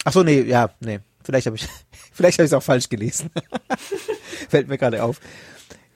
Ach 0.05 0.13
so, 0.13 0.23
nee, 0.23 0.41
ja, 0.41 0.71
nee, 0.79 1.01
vielleicht 1.23 1.45
habe 1.45 1.55
ich, 1.55 1.67
vielleicht 2.13 2.39
habe 2.39 2.45
ich 2.45 2.50
es 2.50 2.53
auch 2.53 2.63
falsch 2.63 2.89
gelesen. 2.89 3.29
Fällt 4.50 4.69
mir 4.69 4.79
gerade 4.79 5.03
auf 5.03 5.19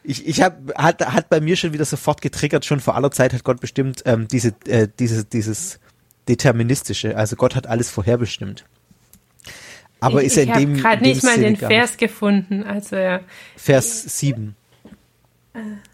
ich, 0.08 0.26
ich 0.26 0.42
habe 0.42 0.74
hat, 0.76 1.06
hat 1.06 1.30
bei 1.30 1.42
mir 1.42 1.58
schon 1.58 1.74
wieder 1.74 1.84
sofort 1.84 2.22
getriggert, 2.22 2.64
schon 2.64 2.80
vor 2.80 2.96
aller 2.96 3.12
Zeit 3.12 3.34
hat 3.34 3.44
Gott 3.44 3.60
bestimmt 3.60 4.04
ähm, 4.06 4.28
diese, 4.30 4.54
äh, 4.66 4.88
diese, 4.98 5.26
dieses 5.26 5.80
deterministische, 6.30 7.18
also 7.18 7.36
Gott 7.36 7.56
hat 7.56 7.68
alles 7.68 7.90
vorherbestimmt. 7.90 8.66
Aber 10.00 10.22
ich, 10.22 10.28
ist 10.28 10.38
er 10.38 10.44
in 10.44 10.54
dem 10.54 10.76
Ich 10.76 10.84
habe 10.84 10.96
gerade 10.98 11.04
nicht 11.04 11.24
mal 11.24 11.36
Sinne 11.36 11.48
den. 11.48 11.58
Vers 11.58 11.98
gefunden, 11.98 12.64
also 12.64 12.96
ja. 12.96 13.20
Vers 13.58 14.20
7. 14.20 14.56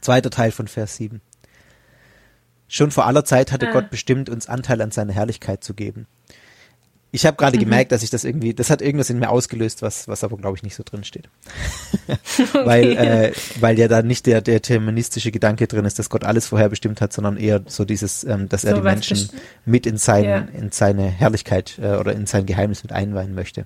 Zweiter 0.01 0.29
Teil 0.29 0.51
von 0.51 0.67
Vers 0.67 0.97
7. 0.97 1.21
Schon 2.67 2.91
vor 2.91 3.07
aller 3.07 3.25
Zeit 3.25 3.51
hatte 3.51 3.69
Ah. 3.69 3.71
Gott 3.71 3.89
bestimmt, 3.89 4.29
uns 4.29 4.47
Anteil 4.47 4.81
an 4.81 4.91
seiner 4.91 5.13
Herrlichkeit 5.13 5.63
zu 5.63 5.73
geben. 5.73 6.05
Ich 7.15 7.25
habe 7.27 7.35
Mhm. 7.35 7.37
gerade 7.37 7.57
gemerkt, 7.59 7.91
dass 7.91 8.01
ich 8.03 8.09
das 8.09 8.23
irgendwie, 8.25 8.53
das 8.55 8.69
hat 8.71 8.81
irgendwas 8.81 9.09
in 9.09 9.19
mir 9.19 9.29
ausgelöst, 9.29 9.81
was, 9.83 10.07
was 10.07 10.23
aber 10.23 10.35
glaube 10.35 10.57
ich 10.57 10.63
nicht 10.63 10.75
so 10.75 10.83
drin 10.83 11.03
steht. 11.03 11.29
weil, 12.53 12.91
äh, 12.97 13.31
weil 13.59 13.77
ja 13.77 13.87
da 13.87 14.01
nicht 14.01 14.25
der, 14.25 14.41
der 14.41 14.55
deterministische 14.59 15.31
Gedanke 15.31 15.67
drin 15.67 15.85
ist, 15.85 15.99
dass 15.99 16.09
Gott 16.09 16.23
alles 16.23 16.47
vorherbestimmt 16.47 17.01
hat, 17.01 17.13
sondern 17.13 17.37
eher 17.37 17.61
so 17.67 17.85
dieses, 17.85 18.23
ähm, 18.23 18.49
dass 18.49 18.63
er 18.63 18.71
So 18.71 18.77
die 18.77 18.83
was 18.83 18.93
Menschen 18.95 19.29
mit 19.65 19.85
in 19.85 19.97
sein, 19.97 20.23
Ja. 20.23 20.37
in 20.59 20.71
seine 20.71 21.07
Herrlichkeit 21.07 21.77
äh, 21.81 21.95
oder 21.97 22.13
in 22.13 22.25
sein 22.25 22.45
Geheimnis 22.45 22.83
mit 22.83 22.91
einweihen 22.91 23.35
möchte. 23.35 23.65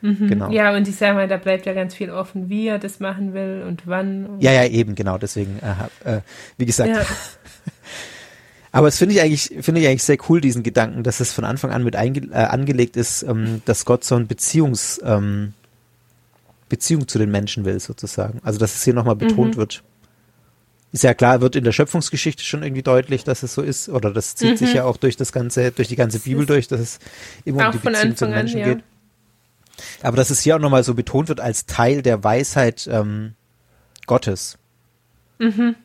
Genau. 0.00 0.48
Mhm. 0.48 0.52
Ja, 0.52 0.74
und 0.74 0.88
ich 0.88 0.96
sage 0.96 1.14
mal, 1.14 1.28
da 1.28 1.36
bleibt 1.36 1.64
ja 1.64 1.74
ganz 1.74 1.94
viel 1.94 2.10
offen, 2.10 2.48
wie 2.48 2.66
er 2.66 2.80
das 2.80 2.98
machen 2.98 3.34
will 3.34 3.62
und 3.68 3.82
wann. 3.86 4.26
Und 4.26 4.40
Ja, 4.42 4.50
ja, 4.50 4.64
eben, 4.64 4.96
genau, 4.96 5.16
deswegen, 5.16 5.60
äh, 6.04 6.16
äh, 6.16 6.20
wie 6.56 6.66
gesagt, 6.66 6.88
Ja. 6.90 7.02
Aber 8.74 8.88
es 8.88 8.96
finde 8.98 9.14
ich 9.14 9.20
eigentlich, 9.20 9.52
finde 9.60 9.80
ich 9.82 9.86
eigentlich 9.86 10.02
sehr 10.02 10.16
cool, 10.28 10.40
diesen 10.40 10.62
Gedanken, 10.62 11.02
dass 11.02 11.20
es 11.20 11.32
von 11.32 11.44
Anfang 11.44 11.70
an 11.70 11.84
mit 11.84 11.94
einge 11.94 12.20
äh, 12.32 12.36
angelegt 12.36 12.96
ist, 12.96 13.22
ähm, 13.22 13.60
dass 13.66 13.84
Gott 13.84 14.02
so 14.02 14.16
ein 14.16 14.26
Beziehungs, 14.26 15.00
ähm, 15.04 15.52
Beziehung 16.70 17.06
zu 17.06 17.18
den 17.18 17.30
Menschen 17.30 17.66
will, 17.66 17.78
sozusagen. 17.80 18.40
Also, 18.42 18.58
dass 18.58 18.74
es 18.74 18.82
hier 18.82 18.94
nochmal 18.94 19.16
betont 19.16 19.54
Mhm. 19.54 19.58
wird. 19.58 19.82
Ist 20.90 21.04
ja 21.04 21.12
klar, 21.14 21.40
wird 21.42 21.54
in 21.56 21.64
der 21.64 21.72
Schöpfungsgeschichte 21.72 22.42
schon 22.44 22.62
irgendwie 22.62 22.82
deutlich, 22.82 23.24
dass 23.24 23.42
es 23.42 23.54
so 23.54 23.62
ist, 23.62 23.88
oder 23.90 24.10
das 24.10 24.36
zieht 24.36 24.58
sich 24.58 24.70
Mhm. 24.70 24.76
ja 24.76 24.84
auch 24.84 24.96
durch 24.96 25.16
das 25.16 25.32
ganze, 25.32 25.70
durch 25.70 25.88
die 25.88 25.96
ganze 25.96 26.18
Bibel 26.18 26.46
durch, 26.46 26.68
dass 26.68 26.80
es 26.80 26.98
immer 27.44 27.66
um 27.66 27.72
die 27.72 27.78
Beziehung 27.78 28.16
zu 28.16 28.24
den 28.26 28.32
Anfang 28.32 28.32
an, 28.32 28.34
Menschen 28.34 28.60
ja. 28.60 28.66
geht. 28.74 28.84
Aber 30.02 30.16
dass 30.16 30.30
es 30.30 30.40
hier 30.40 30.56
auch 30.56 30.60
nochmal 30.60 30.84
so 30.84 30.94
betont 30.94 31.28
wird 31.28 31.40
als 31.40 31.66
Teil 31.66 32.02
der 32.02 32.24
Weisheit 32.24 32.88
ähm, 32.90 33.34
Gottes. 34.06 34.58
Mhm. 35.38 35.76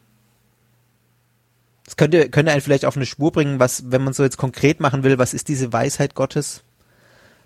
Das 1.87 1.95
könnte, 1.95 2.29
könnte 2.29 2.51
einen 2.51 2.61
vielleicht 2.61 2.83
auf 2.85 2.97
eine 2.97 3.05
Spur 3.05 3.31
bringen, 3.31 3.59
was, 3.59 3.89
wenn 3.91 4.03
man 4.03 4.13
so 4.13 4.21
jetzt 4.23 4.37
konkret 4.37 4.79
machen 4.81 5.03
will, 5.03 5.17
was 5.17 5.33
ist 5.33 5.47
diese 5.47 5.71
Weisheit 5.73 6.15
Gottes? 6.15 6.61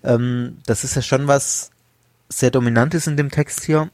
Ähm, 0.04 0.58
das 0.66 0.84
ist 0.84 0.96
ja 0.96 1.04
schon 1.04 1.28
was 1.28 1.70
sehr 2.28 2.50
Dominantes 2.50 3.06
in 3.06 3.18
dem 3.18 3.30
Text 3.30 3.64
hier. 3.64 3.90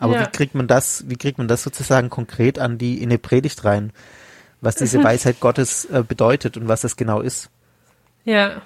Aber 0.00 0.14
Ja. 0.16 0.22
wie 0.22 0.30
kriegt 0.30 0.56
man 0.56 0.66
das, 0.66 1.08
wie 1.08 1.16
kriegt 1.16 1.38
man 1.38 1.46
das 1.46 1.62
sozusagen 1.62 2.10
konkret 2.10 2.58
an 2.58 2.78
die, 2.78 2.98
in 3.00 3.10
eine 3.10 3.18
Predigt 3.18 3.64
rein? 3.64 3.92
Was 4.60 4.74
diese 4.74 4.98
Mhm. 4.98 5.04
Weisheit 5.04 5.38
Gottes 5.38 5.84
äh, 5.84 6.02
bedeutet 6.02 6.56
und 6.56 6.66
was 6.66 6.80
das 6.80 6.96
genau 6.96 7.20
ist? 7.20 7.48
Ja, 8.24 8.60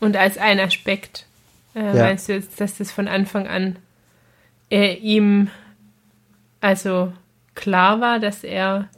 und 0.00 0.16
als 0.16 0.38
ein 0.38 0.58
Aspekt. 0.58 1.26
Äh, 1.74 1.86
Ja. 1.96 2.02
Meinst 2.02 2.28
du 2.28 2.32
jetzt, 2.32 2.60
dass 2.60 2.78
das 2.78 2.90
von 2.90 3.06
Anfang 3.06 3.46
an 3.46 3.76
äh, 4.70 4.94
ihm 4.94 5.50
also 6.60 7.12
klar 7.54 8.00
war, 8.00 8.18
dass 8.18 8.42
er 8.42 8.88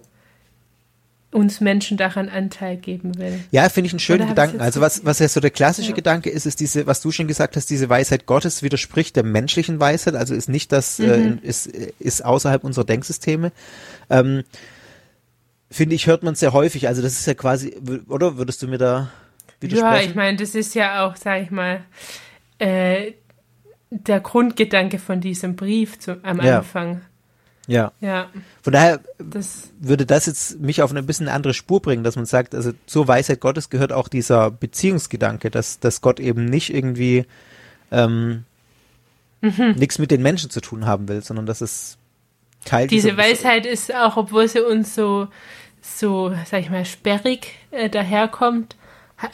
uns 1.34 1.60
Menschen 1.60 1.96
daran 1.96 2.28
Anteil 2.28 2.76
geben 2.76 3.18
will? 3.18 3.40
Ja, 3.50 3.68
finde 3.68 3.88
ich 3.88 3.92
einen 3.92 3.98
schönen 4.00 4.20
Oder 4.22 4.28
Gedanken. 4.30 4.60
Also 4.60 4.80
was, 4.80 5.04
was 5.04 5.18
ja 5.18 5.28
so 5.28 5.40
der 5.40 5.50
klassische 5.50 5.90
Ja. 5.90 5.94
Gedanke 5.94 6.30
ist, 6.30 6.46
ist 6.46 6.60
diese, 6.60 6.86
was 6.86 7.00
du 7.00 7.10
schon 7.10 7.26
gesagt 7.26 7.56
hast, 7.56 7.68
diese 7.70 7.88
Weisheit 7.88 8.26
Gottes 8.26 8.62
widerspricht 8.62 9.16
der 9.16 9.24
menschlichen 9.24 9.80
Weisheit, 9.80 10.14
also 10.14 10.34
ist 10.34 10.48
nicht 10.48 10.70
das, 10.72 10.98
Mhm. 10.98 11.40
äh, 11.42 11.46
ist, 11.46 11.66
ist 11.66 12.24
außerhalb 12.24 12.62
unserer 12.64 12.84
Denksysteme. 12.84 13.52
Ähm, 14.10 14.44
finde 15.70 15.96
ich, 15.96 16.06
hört 16.06 16.22
man 16.22 16.34
sehr 16.36 16.52
häufig. 16.52 16.86
Also 16.88 17.02
das 17.02 17.14
ist 17.14 17.26
ja 17.26 17.34
quasi, 17.34 17.76
oder 18.08 18.36
würdest 18.38 18.62
du 18.62 18.68
mir 18.68 18.78
da 18.78 19.10
widersprechen? 19.60 19.94
Ja, 20.04 20.08
ich 20.08 20.14
meine, 20.14 20.36
das 20.36 20.54
ist 20.54 20.74
ja 20.74 21.04
auch, 21.06 21.16
sag 21.16 21.42
ich 21.42 21.50
mal, 21.50 21.80
äh, 22.58 23.12
der 23.90 24.20
Grundgedanke 24.20 24.98
von 24.98 25.20
diesem 25.20 25.56
Brief 25.56 25.98
zu, 25.98 26.18
am 26.24 26.40
Ja. 26.40 26.58
Anfang. 26.58 27.00
Ja. 27.66 27.92
Ja, 28.00 28.28
Von 28.62 28.72
daher 28.72 29.00
das, 29.18 29.70
würde 29.80 30.06
das 30.06 30.26
jetzt 30.26 30.60
mich 30.60 30.82
auf 30.82 30.90
eine 30.90 31.02
bisschen 31.02 31.28
andere 31.28 31.54
Spur 31.54 31.80
bringen, 31.80 32.04
dass 32.04 32.16
man 32.16 32.26
sagt, 32.26 32.54
also 32.54 32.72
zur 32.86 33.08
Weisheit 33.08 33.40
Gottes 33.40 33.70
gehört 33.70 33.92
auch 33.92 34.08
dieser 34.08 34.50
Beziehungsgedanke, 34.50 35.50
dass, 35.50 35.80
dass 35.80 36.00
Gott 36.00 36.20
eben 36.20 36.44
nicht 36.44 36.72
irgendwie 36.74 37.24
ähm, 37.90 38.44
Mhm. 39.44 39.72
nichts 39.72 39.98
mit 39.98 40.10
den 40.10 40.22
Menschen 40.22 40.48
zu 40.48 40.62
tun 40.62 40.86
haben 40.86 41.06
will, 41.06 41.22
sondern 41.22 41.44
dass 41.44 41.60
es 41.60 41.98
Teil 42.64 42.86
diese 42.86 43.16
Weisheit 43.18 43.66
ist 43.66 43.94
auch, 43.94 44.16
obwohl 44.16 44.48
sie 44.48 44.64
uns 44.64 44.94
so, 44.94 45.28
so, 45.82 46.34
sag 46.46 46.60
ich 46.60 46.70
mal, 46.70 46.86
sperrig 46.86 47.52
äh, 47.70 47.90
daherkommt, 47.90 48.74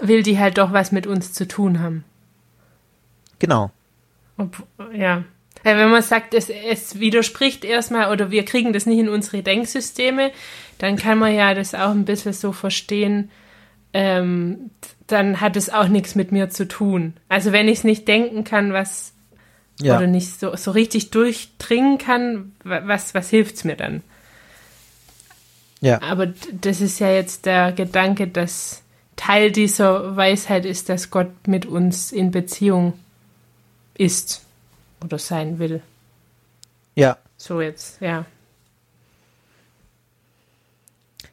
will 0.00 0.24
die 0.24 0.36
halt 0.38 0.58
doch 0.58 0.72
was 0.72 0.90
mit 0.90 1.06
uns 1.06 1.32
zu 1.32 1.46
tun 1.46 1.78
haben. 1.78 2.04
Genau. 3.38 3.70
Ob, 4.36 4.64
ja. 4.92 5.22
Wenn 5.62 5.90
man 5.90 6.02
sagt, 6.02 6.32
es, 6.34 6.48
es 6.48 6.98
widerspricht 7.00 7.64
erstmal 7.64 8.10
oder 8.10 8.30
wir 8.30 8.44
kriegen 8.44 8.72
das 8.72 8.86
nicht 8.86 8.98
in 8.98 9.08
unsere 9.08 9.42
Denksysteme, 9.42 10.30
dann 10.78 10.96
kann 10.96 11.18
man 11.18 11.34
ja 11.34 11.52
das 11.54 11.74
auch 11.74 11.90
ein 11.90 12.04
bisschen 12.06 12.32
so 12.32 12.52
verstehen, 12.52 13.30
ähm, 13.92 14.70
dann 15.06 15.40
hat 15.40 15.56
es 15.56 15.68
auch 15.68 15.88
nichts 15.88 16.14
mit 16.14 16.32
mir 16.32 16.48
zu 16.50 16.66
tun. 16.66 17.14
Also 17.28 17.52
wenn 17.52 17.68
ich 17.68 17.78
es 17.78 17.84
nicht 17.84 18.06
denken 18.08 18.44
kann, 18.44 18.72
was 18.72 19.12
Ja. 19.82 19.96
oder 19.98 20.06
nicht 20.06 20.38
so, 20.40 20.54
so 20.56 20.70
richtig 20.70 21.10
durchdringen 21.10 21.98
kann, 21.98 22.52
wa- 22.64 22.82
was, 22.84 23.12
was 23.14 23.28
hilft's 23.30 23.64
mir 23.64 23.76
dann? 23.76 24.02
Ja. 25.80 26.00
Aber 26.02 26.26
das 26.52 26.80
ist 26.80 27.00
ja 27.00 27.10
jetzt 27.10 27.46
der 27.46 27.72
Gedanke, 27.72 28.26
dass 28.28 28.82
Teil 29.16 29.50
dieser 29.50 30.16
Weisheit 30.16 30.64
ist, 30.64 30.88
dass 30.88 31.10
Gott 31.10 31.46
mit 31.46 31.66
uns 31.66 32.12
in 32.12 32.30
Beziehung 32.30 32.94
ist 33.96 34.42
oder 35.04 35.18
sein 35.18 35.58
will. 35.58 35.82
Ja. 36.94 37.16
So 37.36 37.60
jetzt, 37.60 38.00
ja. 38.00 38.26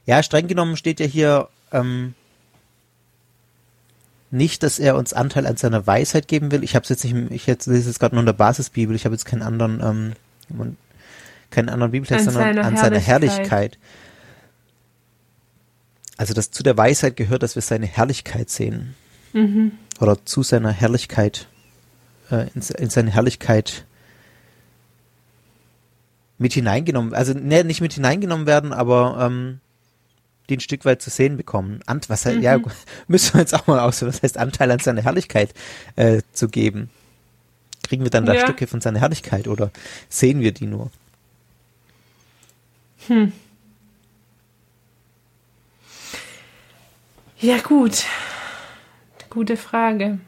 Ja, 0.05 0.23
streng 0.23 0.47
genommen 0.47 0.77
steht 0.77 0.99
ja 0.99 1.05
hier 1.05 1.49
ähm, 1.71 2.13
nicht, 4.31 4.63
dass 4.63 4.79
er 4.79 4.95
uns 4.95 5.13
Anteil 5.13 5.45
an 5.45 5.57
seiner 5.57 5.85
Weisheit 5.85 6.27
geben 6.27 6.51
will. 6.51 6.63
Ich 6.63 6.75
habe 6.75 6.83
es 6.83 6.89
jetzt 6.89 7.03
nicht, 7.03 7.31
ich 7.31 7.47
jetzt 7.47 7.67
lese 7.67 7.89
es 7.89 7.99
gerade 7.99 8.15
nur 8.15 8.21
in 8.21 8.25
der 8.25 8.33
Basisbibel. 8.33 8.95
Ich 8.95 9.05
habe 9.05 9.15
jetzt 9.15 9.25
keinen 9.25 9.41
anderen, 9.41 10.15
ähm, 10.49 10.75
keinen 11.49 11.69
anderen 11.69 11.91
Bibeltext, 11.91 12.27
An 12.27 12.33
sondern 12.33 12.55
seiner 12.55 12.67
an 12.67 12.77
seiner 12.77 12.99
Herrlichkeit. 12.99 13.37
Herrlichkeit. 13.49 13.77
Also, 16.17 16.33
dass 16.33 16.51
zu 16.51 16.63
der 16.63 16.77
Weisheit 16.77 17.15
gehört, 17.15 17.43
dass 17.43 17.55
wir 17.55 17.61
seine 17.61 17.85
Herrlichkeit 17.85 18.49
sehen. 18.49 18.95
Mhm. 19.33 19.73
Oder 19.99 20.25
zu 20.25 20.41
seiner 20.41 20.71
Herrlichkeit, 20.71 21.47
äh, 22.31 22.47
in, 22.53 22.61
in 22.77 22.89
seine 22.89 23.11
Herrlichkeit 23.11 23.85
mit 26.37 26.53
hineingenommen, 26.53 27.13
also 27.13 27.33
ne, 27.33 27.63
nicht 27.63 27.81
mit 27.81 27.93
hineingenommen 27.93 28.45
werden, 28.45 28.73
aber 28.73 29.17
ähm, 29.19 29.59
die 30.49 30.57
ein 30.57 30.61
Stück 30.61 30.85
weit 30.85 31.01
zu 31.01 31.09
sehen 31.09 31.35
bekommen. 31.35 31.81
Ant, 31.85 32.09
was 32.09 32.25
halt, 32.25 32.41
ja, 32.41 32.59
müssen 33.07 33.33
wir 33.33 33.41
jetzt 33.41 33.53
auch 33.53 33.67
mal 33.67 33.79
aus, 33.79 34.01
was 34.01 34.21
heißt 34.21 34.37
Anteil 34.37 34.71
an 34.71 34.79
seiner 34.79 35.01
Herrlichkeit 35.01 35.53
äh, 35.95 36.21
zu 36.31 36.47
geben. 36.47 36.89
Kriegen 37.83 38.03
wir 38.03 38.09
dann 38.09 38.25
da 38.25 38.33
Ja. 38.33 38.41
Stücke 38.41 38.67
von 38.67 38.81
seiner 38.81 38.99
Herrlichkeit 38.99 39.47
oder 39.47 39.71
sehen 40.09 40.41
wir 40.41 40.51
die 40.51 40.67
nur? 40.67 40.91
Ja, 47.39 47.59
gut. 47.59 48.03
Gute 49.29 49.55
Frage. 49.57 50.19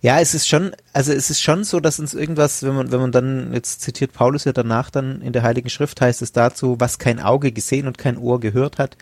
Ja, 0.00 0.20
es 0.20 0.32
ist 0.34 0.46
schon, 0.46 0.72
also 0.92 1.12
es 1.12 1.28
ist 1.28 1.42
schon 1.42 1.64
so, 1.64 1.80
dass 1.80 1.98
uns 1.98 2.14
irgendwas, 2.14 2.62
wenn 2.62 2.74
man, 2.74 2.92
wenn 2.92 3.00
man 3.00 3.12
dann, 3.12 3.52
jetzt 3.52 3.80
zitiert 3.80 4.12
Paulus 4.12 4.44
ja 4.44 4.52
danach 4.52 4.90
dann 4.90 5.20
in 5.22 5.32
der 5.32 5.42
Heiligen 5.42 5.70
Schrift, 5.70 6.00
heißt 6.00 6.22
es 6.22 6.30
dazu, 6.32 6.76
was 6.78 6.98
kein 6.98 7.18
Auge 7.20 7.50
gesehen 7.50 7.86
und 7.88 7.98
kein 7.98 8.16
Ohr 8.16 8.38
gehört 8.38 8.78
hat, 8.78 8.96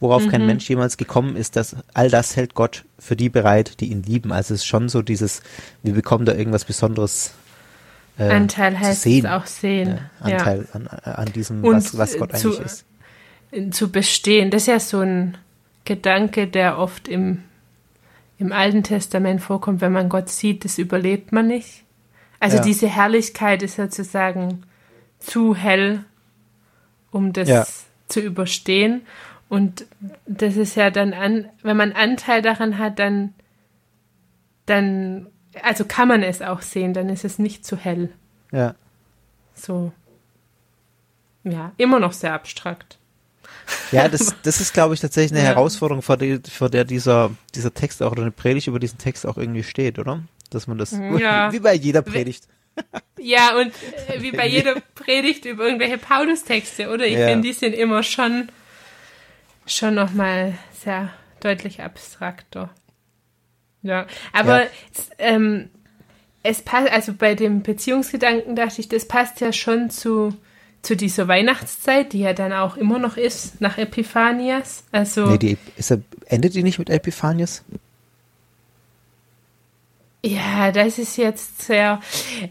worauf 0.00 0.26
kein 0.28 0.46
Mensch 0.46 0.68
jemals 0.70 0.96
gekommen 0.96 1.36
ist, 1.36 1.56
dass 1.56 1.76
all 1.92 2.08
das 2.08 2.36
hält 2.36 2.54
Gott 2.54 2.84
für 2.98 3.14
die 3.16 3.28
bereit, 3.28 3.80
die 3.80 3.90
ihn 3.90 4.02
lieben. 4.02 4.32
Also 4.32 4.54
es 4.54 4.60
ist 4.60 4.66
schon 4.66 4.88
so 4.88 5.02
dieses, 5.02 5.42
wir 5.82 5.92
bekommen 5.92 6.24
da 6.24 6.32
irgendwas 6.34 6.64
Besonderes 6.64 7.32
äh, 8.18 8.30
Anteil 8.30 8.78
heißt 8.78 9.02
sehen. 9.02 9.26
es 9.26 9.30
auch 9.30 9.46
sehen. 9.46 9.98
Ja, 10.24 10.36
Anteil 10.38 10.66
an, 10.72 10.86
an 10.88 11.32
diesem, 11.32 11.62
Und 11.62 11.76
was, 11.76 11.98
was 11.98 12.16
Gott 12.16 12.36
zu- 12.36 12.48
eigentlich 12.52 12.64
ist. 12.66 12.84
Ja. 13.52 13.70
Zu 13.70 13.90
bestehen. 13.90 14.50
Das 14.50 14.62
ist 14.62 14.68
ja 14.68 14.80
so 14.80 15.00
ein 15.00 15.36
Gedanke, 15.84 16.46
der 16.46 16.78
oft 16.78 17.08
im, 17.08 17.42
im 18.38 18.52
Alten 18.52 18.82
Testament 18.82 19.40
vorkommt. 19.42 19.80
Wenn 19.80 19.92
man 19.92 20.08
Gott 20.08 20.28
sieht, 20.28 20.64
das 20.64 20.78
überlebt 20.78 21.32
man 21.32 21.46
nicht. 21.48 21.84
Also 22.40 22.58
Ja. 22.58 22.62
diese 22.62 22.86
Herrlichkeit 22.88 23.62
ist 23.62 23.76
sozusagen 23.76 24.62
zu 25.18 25.54
hell, 25.56 26.04
um 27.10 27.32
das 27.32 27.48
Ja. 27.48 27.66
zu 28.06 28.20
überstehen. 28.20 29.02
Und 29.48 29.86
das 30.26 30.56
ist 30.56 30.74
ja 30.76 30.90
dann 30.90 31.14
an, 31.14 31.48
wenn 31.62 31.76
man 31.76 31.92
Anteil 31.92 32.42
daran 32.42 32.78
hat, 32.78 32.98
dann, 32.98 33.34
dann, 34.66 35.26
also 35.62 35.84
kann 35.84 36.08
man 36.08 36.22
es 36.22 36.42
auch 36.42 36.60
sehen, 36.62 36.92
dann 36.94 37.08
ist 37.08 37.24
es 37.24 37.38
nicht 37.38 37.64
zu 37.64 37.76
hell. 37.76 38.10
Ja. 38.52 38.74
So. 39.54 39.92
Ja, 41.44 41.72
immer 41.76 41.98
noch 41.98 42.12
sehr 42.12 42.34
abstrakt. 42.34 42.98
Ja, 43.90 44.08
das, 44.08 44.34
das 44.42 44.60
ist, 44.60 44.72
glaube 44.74 44.94
ich, 44.94 45.00
tatsächlich 45.00 45.32
eine 45.32 45.40
Ja. 45.48 45.54
Herausforderung, 45.54 46.02
vor 46.02 46.16
der, 46.16 46.40
vor 46.50 46.68
der 46.70 46.84
dieser, 46.84 47.30
dieser 47.54 47.72
Text 47.74 48.02
auch 48.02 48.12
oder 48.12 48.22
eine 48.22 48.30
Predigt 48.30 48.66
über 48.66 48.78
diesen 48.78 48.98
Text 48.98 49.26
auch 49.26 49.36
irgendwie 49.38 49.62
steht, 49.62 49.98
oder? 49.98 50.22
Dass 50.50 50.66
man 50.66 50.78
das, 50.78 50.92
Ja. 51.18 51.52
wie 51.52 51.60
bei 51.60 51.74
jeder 51.74 52.02
Predigt. 52.02 52.44
Ja, 53.18 53.56
und 53.58 53.72
äh, 54.08 54.22
wie 54.22 54.30
bei 54.32 54.46
jeder 54.46 54.76
Predigt 54.94 55.44
über 55.44 55.64
irgendwelche 55.66 55.98
Paulus-Texte, 55.98 56.90
oder? 56.90 57.06
Ich 57.06 57.18
Ja. 57.18 57.28
finde, 57.28 57.48
die 57.48 57.52
sind 57.54 57.72
immer 57.74 58.02
schon, 58.02 58.50
schon 59.66 59.94
nochmal 59.94 60.54
sehr 60.84 61.10
deutlich 61.40 61.82
abstrakter. 61.82 62.70
Ja, 63.82 64.06
aber 64.32 64.62
Ja. 64.64 64.68
Es, 64.94 65.10
ähm, 65.18 65.70
es 66.42 66.62
passt, 66.62 66.90
also 66.90 67.12
bei 67.14 67.34
dem 67.34 67.62
Beziehungsgedanken 67.62 68.56
dachte 68.56 68.80
ich, 68.80 68.88
das 68.88 69.06
passt 69.06 69.40
ja 69.40 69.52
schon 69.52 69.90
zu, 69.90 70.36
zu 70.82 70.96
dieser 70.96 71.28
Weihnachtszeit, 71.28 72.12
die 72.12 72.20
ja 72.20 72.32
dann 72.32 72.52
auch 72.52 72.76
immer 72.76 72.98
noch 72.98 73.16
ist, 73.16 73.60
nach 73.60 73.78
Epiphanias. 73.78 74.84
Also, 74.92 75.26
Nee, 75.26 75.38
die, 75.38 75.58
ist 75.76 75.90
er, 75.90 76.00
endet 76.26 76.54
die 76.54 76.62
nicht 76.62 76.78
mit 76.78 76.88
Epiphanius? 76.90 77.62
ja, 80.24 80.72
das 80.72 80.98
ist 80.98 81.16
jetzt 81.16 81.62
sehr, 81.62 82.00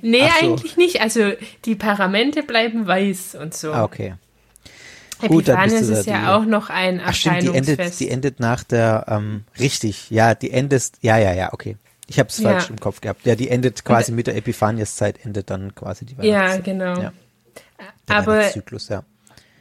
nee, 0.02 0.20
so. 0.40 0.46
eigentlich 0.46 0.78
nicht. 0.78 1.02
Also, 1.02 1.32
die 1.66 1.76
Paramente 1.76 2.44
bleiben 2.44 2.88
weiß 2.88 3.36
und 3.36 3.54
so. 3.54 3.74
Ah, 3.74 3.84
okay. 3.84 4.16
Gut, 5.28 5.48
dann 5.48 5.58
Epiphanias 5.58 5.88
du 5.88 5.94
da 5.94 6.00
ist 6.00 6.06
ja 6.08 6.20
die- 6.22 6.28
auch 6.28 6.46
noch 6.46 6.70
ein 6.70 7.02
Ach 7.04 7.14
stimmt, 7.14 7.42
die 7.42 7.48
endet, 7.48 8.00
die 8.00 8.10
endet 8.10 8.40
nach 8.40 8.64
der, 8.64 9.06
ähm, 9.10 9.44
richtig, 9.60 10.10
ja, 10.12 10.36
die 10.36 10.52
endet, 10.52 10.92
ja, 11.02 11.18
ja, 11.18 11.34
ja, 11.34 11.54
okay. 11.54 11.76
Ich 12.08 12.20
habe 12.20 12.30
es 12.30 12.38
Ja. 12.38 12.52
falsch 12.52 12.70
im 12.70 12.80
Kopf 12.80 13.02
gehabt. 13.02 13.26
Ja, 13.26 13.36
die 13.36 13.50
endet 13.50 13.84
quasi 13.84 14.12
mit 14.14 14.28
der 14.28 14.38
Epiphaniaszeit, 14.38 15.26
endet 15.26 15.50
dann 15.50 15.74
quasi 15.76 16.06
die 16.06 16.14
ja, 16.14 16.20
Weihnachtszeit. 16.20 16.64
genau. 16.64 17.02
Ja. 17.02 17.14
Der 18.08 18.16
Aber 18.16 18.38
Weihnachtszyklus, 18.38 18.90
ja. 18.90 19.04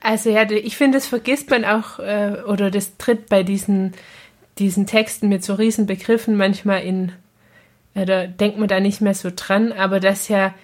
Also 0.00 0.30
ja, 0.30 0.48
ich 0.50 0.76
finde, 0.76 0.98
das 0.98 1.06
vergisst 1.06 1.50
man 1.50 1.64
auch, 1.64 1.98
äh, 1.98 2.42
oder 2.46 2.70
das 2.70 2.96
tritt 2.96 3.28
bei 3.28 3.42
diesen, 3.42 3.92
diesen 4.58 4.86
Texten 4.86 5.28
mit 5.28 5.44
so 5.44 5.54
riesen 5.54 5.86
Begriffen 5.86 6.36
manchmal 6.36 6.82
in, 6.82 7.12
äh, 7.94 8.06
da 8.06 8.26
denkt 8.26 8.58
man 8.58 8.68
da 8.68 8.78
nicht 8.78 9.00
mehr 9.00 9.14
so 9.14 9.30
dran, 9.34 9.72
aber 9.72 9.98
dass 9.98 10.28
ja, 10.28 10.54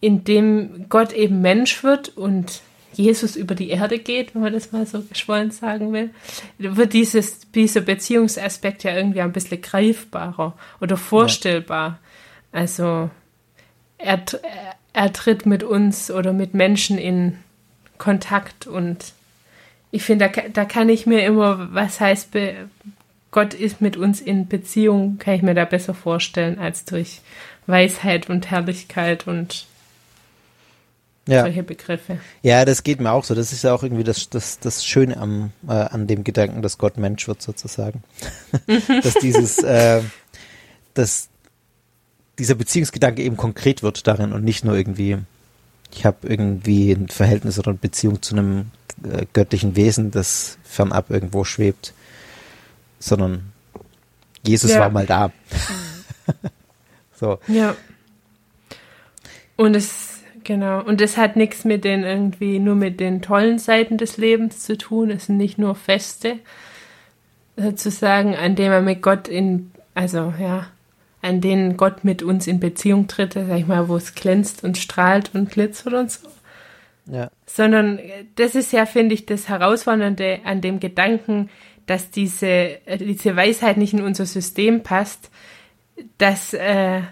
indem 0.00 0.86
Gott 0.88 1.12
eben 1.12 1.40
Mensch 1.40 1.82
wird 1.82 2.16
und 2.16 2.60
Jesus 2.92 3.36
über 3.36 3.54
die 3.54 3.70
Erde 3.70 3.98
geht, 3.98 4.34
wenn 4.34 4.42
man 4.42 4.52
das 4.52 4.72
mal 4.72 4.86
so 4.86 5.02
geschwollen 5.02 5.50
sagen 5.50 5.92
will, 5.92 6.10
wird 6.58 6.92
dieses, 6.92 7.50
dieser 7.52 7.80
Beziehungsaspekt 7.80 8.84
ja 8.84 8.94
irgendwie 8.94 9.22
ein 9.22 9.32
bisschen 9.32 9.62
greifbarer 9.62 10.54
oder 10.80 10.96
vorstellbar. 10.96 11.98
Also 12.52 13.10
er, 13.98 14.22
er, 14.42 14.74
er 14.92 15.12
tritt 15.12 15.46
mit 15.46 15.62
uns 15.62 16.10
oder 16.10 16.32
mit 16.32 16.54
Menschen 16.54 16.98
in 16.98 17.38
Kontakt 17.98 18.66
und 18.66 19.12
ich 19.90 20.02
finde, 20.02 20.30
da, 20.34 20.42
da 20.52 20.64
kann 20.64 20.88
ich 20.88 21.06
mir 21.06 21.24
immer, 21.24 21.68
was 21.72 22.00
heißt, 22.00 22.30
Gott 23.30 23.54
ist 23.54 23.80
mit 23.80 23.96
uns 23.96 24.20
in 24.20 24.48
Beziehung, 24.48 25.18
kann 25.18 25.34
ich 25.34 25.42
mir 25.42 25.54
da 25.54 25.64
besser 25.64 25.94
vorstellen 25.94 26.58
als 26.58 26.84
durch 26.84 27.20
Weisheit 27.66 28.28
und 28.28 28.50
Herrlichkeit 28.50 29.26
und 29.26 29.66
Ja. 31.28 31.42
solche 31.42 31.62
Begriffe. 31.62 32.18
Ja, 32.42 32.64
das 32.64 32.82
geht 32.82 33.00
mir 33.00 33.12
auch 33.12 33.24
so. 33.24 33.34
Das 33.34 33.52
ist 33.52 33.62
ja 33.62 33.72
auch 33.74 33.82
irgendwie 33.82 34.02
das, 34.02 34.28
das, 34.28 34.58
das 34.58 34.84
Schöne 34.84 35.16
am, 35.18 35.52
äh, 35.68 35.72
an 35.72 36.06
dem 36.06 36.24
Gedanken, 36.24 36.62
dass 36.62 36.78
Gott 36.78 36.96
Mensch 36.96 37.28
wird 37.28 37.40
sozusagen. 37.40 38.02
dass 39.02 39.14
dieses, 39.14 39.62
äh, 39.62 40.02
dass 40.94 41.28
dieser 42.38 42.54
Beziehungsgedanke 42.54 43.22
eben 43.22 43.36
konkret 43.36 43.82
wird 43.82 44.06
darin 44.06 44.32
und 44.32 44.44
nicht 44.44 44.64
nur 44.64 44.76
irgendwie, 44.76 45.18
ich 45.94 46.04
habe 46.06 46.26
irgendwie 46.28 46.92
ein 46.92 47.08
Verhältnis 47.08 47.58
oder 47.58 47.70
eine 47.70 47.78
Beziehung 47.78 48.22
zu 48.22 48.34
einem 48.34 48.70
äh, 49.04 49.26
göttlichen 49.32 49.76
Wesen, 49.76 50.10
das 50.10 50.58
fernab 50.64 51.10
irgendwo 51.10 51.44
schwebt, 51.44 51.92
sondern 52.98 53.52
Jesus 54.46 54.72
Ja. 54.72 54.80
war 54.80 54.90
mal 54.90 55.06
da. 55.06 55.30
so. 57.14 57.38
Ja. 57.48 57.76
Und 59.56 59.76
es, 59.76 60.20
genau, 60.44 60.82
und 60.82 61.00
es 61.00 61.16
hat 61.16 61.36
nichts 61.36 61.64
mit 61.64 61.84
den 61.84 62.02
irgendwie, 62.02 62.58
nur 62.58 62.74
mit 62.74 62.98
den 63.00 63.22
tollen 63.22 63.58
Seiten 63.58 63.98
des 63.98 64.16
Lebens 64.16 64.60
zu 64.60 64.76
tun. 64.78 65.10
Es 65.10 65.26
sind 65.26 65.36
nicht 65.36 65.58
nur 65.58 65.74
Feste, 65.74 66.38
sozusagen, 67.56 68.34
an 68.34 68.56
denen 68.56 68.70
man 68.70 68.84
mit 68.84 69.02
Gott 69.02 69.28
in, 69.28 69.70
also 69.94 70.32
ja, 70.40 70.66
an 71.22 71.40
denen 71.40 71.76
Gott 71.76 72.04
mit 72.04 72.22
uns 72.22 72.46
in 72.46 72.60
Beziehung 72.60 73.06
tritt, 73.06 73.34
sag 73.34 73.56
ich 73.56 73.66
mal, 73.66 73.88
wo 73.88 73.96
es 73.96 74.14
glänzt 74.14 74.64
und 74.64 74.76
strahlt 74.76 75.34
und 75.34 75.50
glitzert 75.50 75.94
und 75.94 76.10
so. 76.10 76.28
Ja. 77.06 77.30
Sondern 77.46 78.00
das 78.36 78.54
ist 78.54 78.72
ja, 78.72 78.86
finde 78.86 79.14
ich, 79.14 79.24
das 79.24 79.48
Herausfordernde 79.48 80.40
an 80.44 80.60
dem 80.60 80.80
Gedanken, 80.80 81.48
dass 81.86 82.10
diese, 82.10 82.78
diese 83.00 83.36
Weisheit 83.36 83.76
nicht 83.76 83.92
in 83.92 84.02
unser 84.02 84.26
System 84.26 84.82
passt, 84.82 85.30
dass, 86.18 86.54
äh, 86.54 87.02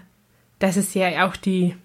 dass 0.59 0.75
es 0.75 0.93
ja 0.93 1.27
auch 1.27 1.35
die 1.35 1.75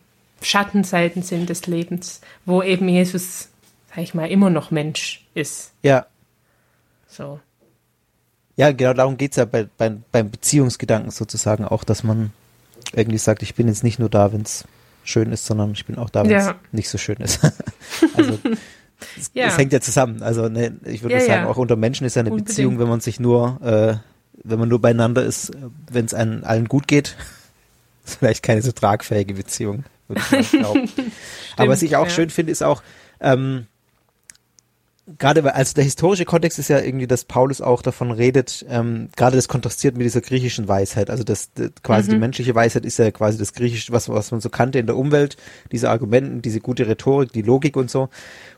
Schattenseiten 0.42 1.22
sind 1.22 1.48
des 1.48 1.66
Lebens, 1.66 2.20
wo 2.44 2.62
eben 2.62 2.88
Jesus, 2.88 3.48
sag 3.88 3.98
ich 3.98 4.14
mal, 4.14 4.30
immer 4.30 4.50
noch 4.50 4.70
Mensch 4.70 5.24
ist. 5.34 5.72
Ja. 5.82 6.06
So. 7.08 7.40
Ja, 8.56 8.72
genau 8.72 8.94
darum 8.94 9.16
geht's 9.18 9.36
ja 9.36 9.44
bei, 9.44 9.68
bei, 9.76 9.90
beim 10.12 10.30
Beziehungsgedanken 10.30 11.10
sozusagen 11.10 11.64
auch, 11.64 11.84
dass 11.84 12.02
man 12.02 12.32
irgendwie 12.94 13.18
sagt, 13.18 13.42
ich 13.42 13.54
bin 13.54 13.68
jetzt 13.68 13.84
nicht 13.84 13.98
nur 13.98 14.08
da, 14.08 14.32
wenn's 14.32 14.64
schön 15.04 15.30
ist, 15.30 15.44
sondern 15.46 15.72
ich 15.72 15.84
bin 15.86 15.98
auch 15.98 16.08
da, 16.10 16.22
wenn's 16.24 16.46
Ja. 16.46 16.54
nicht 16.72 16.88
so 16.88 16.96
schön 16.98 17.16
ist. 17.18 17.40
also 18.14 18.38
es, 19.18 19.30
Ja. 19.34 19.46
es 19.48 19.58
hängt 19.58 19.72
ja 19.72 19.80
zusammen. 19.80 20.22
Also 20.22 20.48
ne, 20.48 20.76
ich 20.84 21.02
würde 21.02 21.16
Ja, 21.18 21.20
sagen, 21.24 21.46
auch 21.46 21.58
unter 21.58 21.76
Menschen 21.76 22.06
ist 22.06 22.16
ja 22.16 22.20
eine 22.20 22.30
Unbedingt. 22.30 22.48
Beziehung, 22.48 22.78
wenn 22.78 22.88
man 22.88 23.00
sich 23.00 23.20
nur, 23.20 23.60
äh, 23.62 23.96
wenn 24.42 24.58
man 24.58 24.68
nur 24.68 24.80
beieinander 24.80 25.22
ist, 25.22 25.52
wenn 25.90 26.06
es 26.06 26.14
allen, 26.14 26.66
gut 26.66 26.88
geht, 26.88 27.14
ist 28.06 28.14
vielleicht 28.18 28.42
keine 28.42 28.62
so 28.62 28.72
tragfähige 28.72 29.34
Beziehung, 29.34 29.84
würde 30.08 30.22
ich 30.22 30.52
mal 30.52 30.60
glauben. 30.62 30.88
Aber 31.56 31.68
was 31.68 31.82
ich 31.82 31.94
auch 31.96 32.08
schön 32.08 32.30
finde, 32.30 32.52
ist 32.52 32.62
auch, 32.62 32.82
ähm, 33.20 33.66
gerade 35.18 35.44
weil, 35.44 35.52
also 35.52 35.74
der 35.74 35.84
historische 35.84 36.24
Kontext 36.24 36.58
ist 36.58 36.68
ja 36.68 36.80
irgendwie, 36.80 37.06
dass 37.06 37.24
Paulus 37.24 37.60
auch 37.60 37.82
davon 37.82 38.10
redet, 38.10 38.66
ähm, 38.68 39.08
gerade 39.16 39.36
das 39.36 39.46
kontrastiert 39.46 39.96
mit 39.96 40.04
dieser 40.04 40.20
griechischen 40.20 40.66
Weisheit. 40.66 41.10
Also 41.10 41.22
das, 41.22 41.50
das 41.54 41.70
quasi 41.82 42.08
Mhm. 42.10 42.14
die 42.14 42.18
menschliche 42.20 42.54
Weisheit 42.54 42.84
ist 42.84 42.98
ja 42.98 43.10
quasi 43.12 43.38
das 43.38 43.52
griechische, 43.52 43.92
was, 43.92 44.08
was 44.08 44.32
man 44.32 44.40
so 44.40 44.50
kannte 44.50 44.78
in 44.78 44.86
der 44.86 44.96
Umwelt, 44.96 45.36
diese 45.70 45.90
Argumenten, 45.90 46.42
diese 46.42 46.60
gute 46.60 46.88
Rhetorik, 46.88 47.32
die 47.32 47.42
Logik 47.42 47.76
und 47.76 47.90
so. 47.90 48.08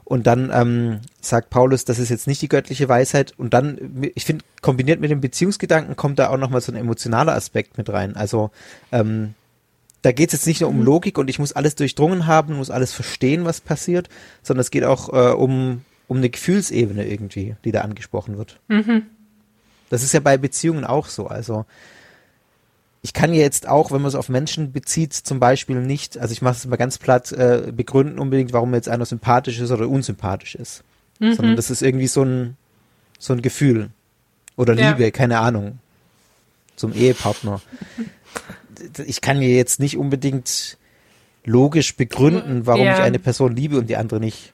Und 0.04 0.26
dann 0.26 0.50
ähm, 0.54 1.00
sagt 1.20 1.50
Paulus, 1.50 1.84
das 1.84 1.98
ist 1.98 2.08
jetzt 2.08 2.26
nicht 2.26 2.40
die 2.40 2.48
göttliche 2.48 2.88
Weisheit. 2.88 3.34
Und 3.36 3.52
dann, 3.52 4.02
ich 4.14 4.24
finde, 4.24 4.42
kombiniert 4.62 5.00
mit 5.00 5.10
dem 5.10 5.20
Beziehungsgedanken 5.20 5.96
kommt 5.96 6.18
da 6.18 6.30
auch 6.30 6.38
nochmal 6.38 6.62
so 6.62 6.72
ein 6.72 6.76
emotionaler 6.76 7.34
Aspekt 7.34 7.76
mit 7.76 7.90
rein. 7.90 8.16
Also 8.16 8.50
ähm, 8.90 9.34
da 10.00 10.12
geht 10.12 10.28
es 10.28 10.40
jetzt 10.40 10.46
nicht 10.46 10.62
nur 10.62 10.70
um 10.70 10.82
Logik 10.82 11.18
und 11.18 11.28
ich 11.28 11.38
muss 11.38 11.52
alles 11.52 11.74
durchdrungen 11.74 12.26
haben, 12.26 12.56
muss 12.56 12.70
alles 12.70 12.94
verstehen, 12.94 13.44
was 13.44 13.60
passiert, 13.60 14.08
sondern 14.42 14.62
es 14.62 14.70
geht 14.70 14.84
auch 14.84 15.12
äh, 15.12 15.34
um, 15.34 15.82
um 16.08 16.16
eine 16.16 16.28
Gefühlsebene 16.30 17.06
irgendwie, 17.06 17.54
die 17.64 17.70
da 17.70 17.82
angesprochen 17.82 18.36
wird. 18.38 18.58
Das 19.90 20.02
ist 20.02 20.12
ja 20.12 20.20
bei 20.20 20.36
Beziehungen 20.36 20.84
auch 20.84 21.06
so. 21.06 21.28
Also 21.28 21.64
ich 23.02 23.12
kann 23.12 23.32
ja 23.32 23.40
jetzt 23.40 23.68
auch, 23.68 23.92
wenn 23.92 24.02
man 24.02 24.08
es 24.08 24.14
auf 24.16 24.28
Menschen 24.28 24.72
bezieht, 24.72 25.12
zum 25.12 25.38
Beispiel 25.38 25.76
nicht, 25.80 26.18
also 26.18 26.32
ich 26.32 26.42
mache 26.42 26.56
es 26.56 26.66
mal 26.66 26.76
ganz 26.76 26.98
platt, 26.98 27.30
äh, 27.32 27.72
begründen 27.74 28.18
unbedingt, 28.18 28.52
warum 28.52 28.74
jetzt 28.74 28.88
einer 28.88 29.06
sympathisch 29.06 29.60
ist 29.60 29.70
oder 29.70 29.88
unsympathisch 29.88 30.56
ist. 30.56 30.82
Sondern 31.34 31.56
das 31.56 31.70
ist 31.70 31.82
irgendwie 31.82 32.06
so 32.08 32.22
ein, 32.24 32.56
so 33.18 33.32
ein 33.32 33.42
Gefühl. 33.42 33.90
Oder 34.56 34.74
Ja. 34.74 34.90
Liebe, 34.90 35.10
keine 35.12 35.38
Ahnung. 35.38 35.78
Zum 36.76 36.92
Ehepartner. 36.92 37.60
Ich 39.06 39.20
kann 39.20 39.42
ja 39.42 39.48
jetzt 39.48 39.80
nicht 39.80 39.96
unbedingt 39.96 40.78
logisch 41.44 41.96
begründen, 41.96 42.64
warum 42.66 42.84
Ja. 42.84 42.94
ich 42.94 43.00
eine 43.00 43.18
Person 43.18 43.56
liebe 43.56 43.76
und 43.76 43.90
die 43.90 43.96
andere 43.96 44.20
nicht. 44.20 44.52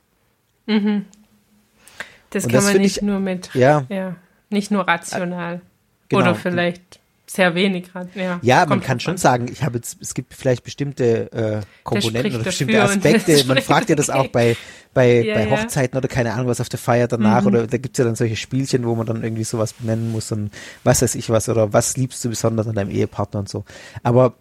Das 2.34 2.44
Und 2.44 2.50
kann 2.50 2.58
das 2.64 2.72
man 2.72 2.82
nicht 2.82 2.96
ich- 2.98 3.02
nur 3.02 3.20
mit, 3.20 3.50
Ja, 3.54 3.84
ja, 3.88 4.16
nicht 4.50 4.70
nur 4.70 4.86
rational. 4.86 5.60
genau. 6.08 6.20
Oder 6.22 6.34
vielleicht 6.34 7.00
sehr 7.26 7.54
wenig. 7.54 7.86
Ja, 8.14 8.38
Ja, 8.42 8.66
man 8.66 8.80
kann 8.82 9.00
schon 9.00 9.12
an. 9.12 9.18
sagen, 9.18 9.48
ich 9.50 9.62
habe 9.64 9.76
jetzt, 9.76 9.96
es 10.00 10.12
gibt 10.14 10.34
vielleicht 10.34 10.62
bestimmte 10.62 11.32
äh, 11.32 11.60
Komponenten 11.82 12.34
oder 12.34 12.44
bestimmte 12.44 12.80
Aspekte. 12.82 13.44
Man 13.46 13.58
fragt 13.62 13.88
ja 13.88 13.96
das 13.96 14.10
auch 14.10 14.28
bei, 14.28 14.56
bei, 14.92 15.22
Ja, 15.22 15.34
bei 15.34 15.48
ja. 15.48 15.50
Hochzeiten 15.50 15.96
oder 15.96 16.06
keine 16.06 16.34
Ahnung 16.34 16.46
was 16.48 16.60
auf 16.60 16.68
der 16.68 16.78
Feier 16.78 17.08
danach 17.08 17.40
Mhm. 17.42 17.46
oder 17.48 17.66
da 17.66 17.78
gibt's 17.78 17.98
ja 17.98 18.04
dann 18.04 18.14
solche 18.14 18.36
Spielchen, 18.36 18.84
wo 18.86 18.94
man 18.94 19.06
dann 19.06 19.24
irgendwie 19.24 19.42
sowas 19.44 19.72
benennen 19.72 20.12
muss 20.12 20.30
und 20.32 20.50
was 20.84 21.00
weiß 21.02 21.14
ich 21.14 21.30
was 21.30 21.48
oder 21.48 21.72
was 21.72 21.96
liebst 21.96 22.22
du 22.24 22.28
besonders 22.28 22.68
an 22.68 22.74
deinem 22.74 22.90
Ehepartner 22.90 23.40
und 23.40 23.48
so. 23.48 23.64
Aber, 24.02 24.34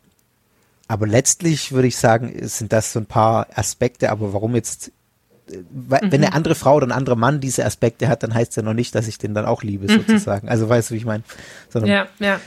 aber 0.87 1.07
letztlich 1.07 1.71
würde 1.71 1.87
ich 1.87 1.97
sagen, 1.97 2.33
sind 2.47 2.73
das 2.73 2.91
so 2.93 2.99
ein 2.99 3.05
paar 3.05 3.47
Aspekte, 3.55 4.11
aber 4.11 4.33
warum 4.33 4.55
jetzt 4.55 4.91
wenn 5.47 6.07
Mhm. 6.07 6.13
eine 6.13 6.33
andere 6.33 6.55
Frau 6.55 6.75
oder 6.75 6.87
ein 6.87 6.91
anderer 6.91 7.15
Mann 7.15 7.39
diese 7.39 7.65
Aspekte 7.65 8.07
hat, 8.07 8.23
dann 8.23 8.33
heißt 8.33 8.51
es 8.51 8.55
ja 8.55 8.63
noch 8.63 8.73
nicht, 8.73 8.95
dass 8.95 9.07
ich 9.07 9.17
den 9.17 9.33
dann 9.33 9.45
auch 9.45 9.63
liebe, 9.63 9.87
sozusagen. 9.87 10.47
Also 10.49 10.69
weißt 10.69 10.89
du, 10.89 10.93
wie 10.93 10.97
ich 10.97 11.05
meine? 11.05 11.23
Sondern 11.69 11.89
Mhm. 11.89 11.95
Ja, 11.95 12.07
ja. 12.19 12.39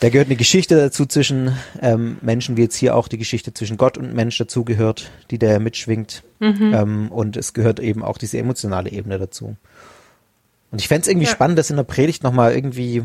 Da 0.00 0.10
gehört 0.10 0.28
eine 0.28 0.36
Geschichte 0.36 0.76
dazu 0.76 1.06
zwischen 1.06 1.56
ähm, 1.80 2.18
Menschen, 2.20 2.56
wie 2.56 2.62
jetzt 2.62 2.76
hier 2.76 2.94
auch 2.94 3.08
die 3.08 3.16
Geschichte 3.16 3.54
zwischen 3.54 3.78
Gott 3.78 3.96
und 3.96 4.12
Mensch 4.12 4.36
dazugehört, 4.36 5.10
die 5.30 5.38
da 5.38 5.58
mitschwingt. 5.58 6.22
Mhm. 6.40 6.74
Ähm, 6.74 7.12
und 7.12 7.36
es 7.36 7.54
gehört 7.54 7.80
eben 7.80 8.02
auch 8.02 8.18
diese 8.18 8.36
emotionale 8.38 8.90
Ebene 8.90 9.18
dazu. 9.18 9.56
Und 10.70 10.80
ich 10.80 10.88
fände 10.88 11.02
es 11.02 11.08
irgendwie 11.08 11.26
ja. 11.26 11.32
spannend, 11.32 11.58
das 11.58 11.70
in 11.70 11.76
der 11.76 11.84
Predigt 11.84 12.22
nochmal 12.22 12.54
irgendwie 12.54 13.02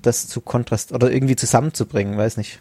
das 0.00 0.28
zu 0.28 0.40
kontrast 0.40 0.92
oder 0.92 1.10
irgendwie 1.10 1.36
zusammenzubringen, 1.36 2.16
weiß 2.16 2.36
nicht. 2.36 2.60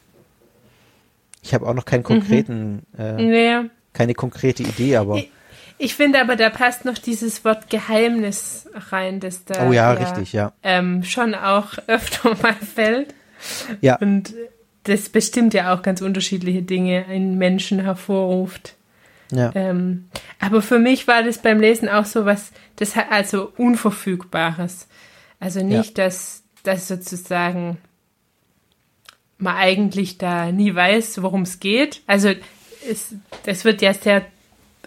Ich 1.43 1.53
habe 1.53 1.67
auch 1.67 1.73
noch 1.73 1.86
keinen 1.86 2.01
mhm. 2.01 2.05
konkreten, 2.05 2.81
mhm. 2.93 2.99
äh, 2.99 3.13
nee. 3.62 3.69
Keine 3.93 4.13
konkrete 4.13 4.63
Idee, 4.63 4.97
aber. 4.97 5.17
Ich, 5.17 5.32
ich, 5.77 5.95
finde 5.95 6.21
aber, 6.21 6.36
da 6.36 6.49
passt 6.49 6.86
noch 6.86 6.97
dieses 6.97 7.43
Wort 7.45 7.69
Geheimnis 7.69 8.67
rein, 8.91 9.19
das 9.19 9.45
da 9.45 9.67
oh 9.67 9.73
ja, 9.73 9.93
ja 9.93 9.99
richtig, 9.99 10.34
ja. 10.34 10.54
Ähm, 10.63 11.04
schon 11.04 11.36
auch 11.36 11.77
öfter 11.88 12.36
mal 12.41 12.54
fällt. 12.54 13.13
Ja. 13.82 13.97
Und 13.97 14.34
das 14.84 15.10
bestimmt 15.10 15.54
ja 15.54 15.73
auch 15.73 15.82
ganz 15.82 16.01
unterschiedliche 16.01 16.62
Dinge 16.62 17.06
in 17.13 17.38
Menschen 17.38 17.80
hervorruft. 17.80 18.75
Ja. 19.32 19.51
Ähm, 19.56 20.10
aber 20.39 20.62
für 20.62 20.80
mich 20.80 21.08
war 21.08 21.23
das 21.23 21.38
beim 21.38 21.60
Lesen 21.60 21.88
auch 21.88 22.06
so 22.06 22.25
was, 22.25 22.51
das 22.75 22.95
hat 22.95 23.12
also 23.12 23.51
Unverfügbares. 23.58 24.88
Also 25.39 25.63
nicht, 25.63 25.97
ja. 25.97 26.06
dass, 26.06 26.43
dass 26.63 26.88
sozusagen 26.88 27.77
man 29.38 29.56
eigentlich 29.56 30.17
da 30.17 30.51
nie 30.51 30.73
weiß, 30.73 31.21
worum 31.21 31.43
es 31.43 31.60
geht. 31.60 32.01
Also 32.08 32.34
es, 32.89 33.15
das 33.46 33.65
wird 33.65 33.82
ja 33.82 33.94
sehr 33.94 34.26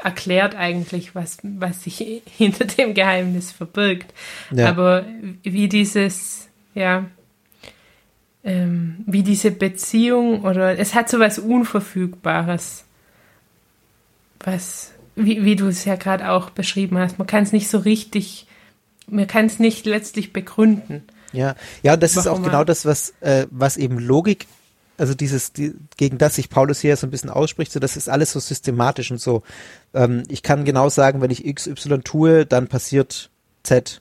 erklärt 0.03 0.55
eigentlich, 0.55 1.15
was, 1.15 1.39
was 1.43 1.85
sich 1.85 2.23
hinter 2.37 2.65
dem 2.65 2.95
Geheimnis 2.95 3.53
verbirgt. 3.53 4.13
Ja. 4.51 4.69
Aber 4.69 5.05
wie 5.43 5.69
dieses, 5.69 6.49
ja, 6.75 7.07
ähm, 8.43 8.97
wie 9.07 9.23
diese 9.23 9.51
Beziehung 9.51 10.43
oder 10.43 10.79
es 10.79 10.95
hat 10.95 11.09
so 11.09 11.19
was 11.19 11.39
Unverfügbares, 11.39 12.85
was, 14.41 14.93
wie, 15.17 15.45
wie 15.45 15.57
du 15.57 15.69
es 15.69 15.85
ja 15.85 15.97
gerade 15.97 16.31
auch 16.31 16.51
beschrieben 16.51 16.99
hast, 16.99 17.19
man 17.19 17.27
kann 17.27 17.45
es 17.45 17.53
nicht 17.53 17.69
so 17.69 17.79
richtig, 17.79 18.47
man 19.09 19.27
kann 19.27 19.47
es 19.47 19.59
nicht 19.59 19.87
letztlich 19.87 20.33
begründen. 20.33 21.05
Ja, 21.33 21.57
ja, 21.83 21.97
das 21.97 22.17
ist 22.17 22.29
auch 22.29 22.43
genau 22.43 22.63
das, 22.63 22.85
was, 22.85 23.15
äh, 23.21 23.47
was 23.51 23.77
eben 23.77 23.99
Logik, 23.99 24.47
also 24.97 25.15
dieses, 25.15 25.53
die, 25.53 25.75
gegen 25.97 26.19
das 26.19 26.37
sich 26.37 26.51
Paulus 26.51 26.81
hier 26.81 26.97
so 26.97 27.07
ein 27.07 27.11
bisschen 27.11 27.31
ausspricht, 27.31 27.73
so 27.73 27.81
das 27.81 27.97
ist 27.97 28.09
alles 28.09 28.33
so 28.33 28.41
systematisch 28.41 29.11
und 29.11 29.21
so. 29.21 29.43
Ähm, 29.93 30.23
ich 30.29 30.43
kann 30.43 30.65
genau 30.65 30.89
sagen, 30.89 31.21
wenn 31.21 31.31
ich 31.31 31.45
XY 31.53 32.01
tue, 32.01 32.47
dann 32.47 32.69
passiert 32.69 33.31
Z. 33.63 34.01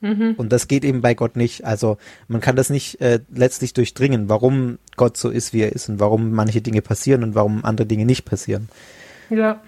Mhm. 0.00 0.34
Und 0.38 0.50
das 0.50 0.66
geht 0.66 0.84
eben 0.84 1.02
bei 1.02 1.14
Gott 1.14 1.36
nicht. 1.36 1.64
Also 1.64 1.98
man 2.28 2.40
kann 2.40 2.56
das 2.56 2.70
nicht 2.70 3.00
äh, 3.00 3.20
letztlich 3.32 3.74
durchdringen, 3.74 4.28
warum 4.28 4.78
Gott 4.96 5.16
so 5.16 5.28
ist, 5.28 5.52
wie 5.52 5.60
er 5.60 5.72
ist 5.72 5.88
und 5.88 6.00
warum 6.00 6.30
manche 6.30 6.62
Dinge 6.62 6.80
passieren 6.80 7.22
und 7.22 7.34
warum 7.34 7.64
andere 7.64 7.86
Dinge 7.86 8.06
nicht 8.06 8.24
passieren. 8.24 8.68
Ja. 9.28 9.60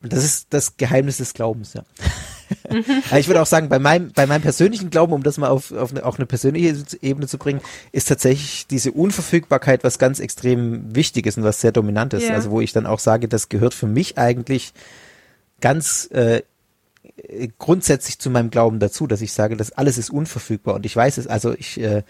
Das 0.00 0.24
ist 0.24 0.48
das 0.50 0.76
Geheimnis 0.76 1.18
des 1.18 1.34
Glaubens, 1.34 1.74
ja. 1.74 1.84
Ich 3.16 3.28
würde 3.28 3.42
auch 3.42 3.46
sagen, 3.46 3.68
bei 3.68 3.78
meinem, 3.78 4.12
bei 4.12 4.26
meinem 4.26 4.42
persönlichen 4.42 4.90
Glauben, 4.90 5.12
um 5.12 5.22
das 5.22 5.38
mal 5.38 5.48
auf, 5.48 5.72
auf 5.72 5.90
eine, 5.90 6.04
auch 6.04 6.18
eine 6.18 6.26
persönliche 6.26 6.74
Ebene 7.00 7.26
zu 7.26 7.38
bringen, 7.38 7.60
ist 7.92 8.08
tatsächlich 8.08 8.66
diese 8.66 8.92
Unverfügbarkeit 8.92 9.84
was 9.84 9.98
ganz 9.98 10.20
extrem 10.20 10.94
Wichtiges 10.94 11.36
und 11.36 11.44
was 11.44 11.60
sehr 11.60 11.72
Dominantes. 11.72 12.24
Ja. 12.24 12.34
Also 12.34 12.50
wo 12.50 12.60
ich 12.60 12.72
dann 12.72 12.86
auch 12.86 12.98
sage, 12.98 13.28
das 13.28 13.48
gehört 13.48 13.74
für 13.74 13.86
mich 13.86 14.18
eigentlich 14.18 14.72
ganz 15.60 16.08
äh, 16.12 16.42
grundsätzlich 17.58 18.18
zu 18.18 18.30
meinem 18.30 18.50
Glauben 18.50 18.78
dazu, 18.80 19.06
dass 19.06 19.20
ich 19.20 19.32
sage, 19.32 19.56
dass 19.56 19.72
alles 19.72 19.98
ist 19.98 20.10
unverfügbar 20.10 20.74
und 20.74 20.86
ich 20.86 20.96
weiß 20.96 21.18
es, 21.18 21.26
also 21.26 21.52
ich, 21.52 21.80
äh, 21.80 22.02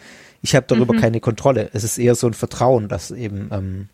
ich 0.43 0.55
habe 0.55 0.67
darüber 0.69 0.95
mhm. 0.95 1.01
keine 1.01 1.21
Kontrolle. 1.21 1.71
Es 1.73 1.85
ist 1.85 1.99
eher 1.99 2.15
so 2.15 2.27
ein 2.27 2.35
Vertrauen, 2.35 2.89
das 2.89 3.11
eben 3.11 3.49
ähm, 3.53 3.89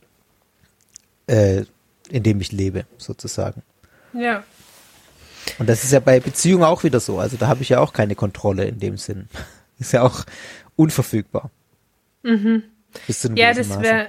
äh, 1.27 1.65
in 2.11 2.23
dem 2.23 2.41
ich 2.41 2.53
lebe, 2.53 2.87
sozusagen. 2.97 3.63
Ja. 4.13 4.43
Und 5.59 5.69
das 5.69 5.85
ist 5.85 5.93
ja 5.93 6.01
bei 6.01 6.21
Beziehungen 6.21 6.65
auch 6.65 6.85
wieder 6.85 7.01
so. 7.01 7.19
Also 7.19 7.37
da 7.37 7.49
habe 7.49 7.63
ich 7.63 7.71
ja 7.71 7.81
auch 7.81 7.93
keine 7.93 8.15
Kontrolle 8.15 8.65
in 8.65 8.79
dem 8.79 8.97
Sinn. 8.97 9.29
Ist 9.79 9.93
ja 9.93 10.03
auch 10.03 10.25
unverfügbar. 10.75 11.51
Mhm. 12.25 12.65
ja, 13.37 13.55
das 13.55 13.81
wäre, 13.81 14.09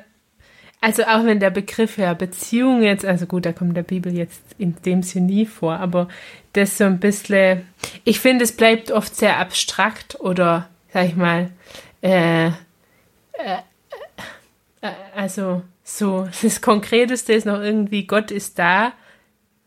also 0.81 1.03
auch 1.03 1.25
wenn 1.25 1.39
der 1.39 1.51
Begriff 1.51 1.97
ja 1.97 2.13
Beziehung 2.13 2.81
jetzt, 2.81 3.05
also 3.05 3.25
gut, 3.25 3.45
da 3.45 3.53
kommt 3.53 3.77
der 3.77 3.83
Bibel 3.83 4.15
jetzt 4.15 4.41
in 4.57 4.75
dem 4.83 5.03
Sinn 5.03 5.27
nie 5.27 5.45
vor, 5.45 5.77
aber 5.77 6.07
das 6.53 6.77
so 6.77 6.85
ein 6.85 6.99
bisschen, 6.99 7.67
ich 8.03 8.19
finde, 8.19 8.45
es 8.45 8.51
bleibt 8.53 8.91
oft 8.91 9.15
sehr 9.15 9.37
abstrakt 9.37 10.19
oder, 10.19 10.69
sag 10.93 11.05
ich 11.05 11.15
mal, 11.15 11.51
äh, 12.01 12.47
äh, 12.47 12.51
äh, 14.81 14.91
also 15.15 15.63
so, 15.83 16.27
das 16.41 16.61
Konkreteste 16.61 17.33
ist 17.33 17.45
noch 17.45 17.59
irgendwie, 17.59 18.07
Gott 18.07 18.31
ist 18.31 18.57
da, 18.57 18.93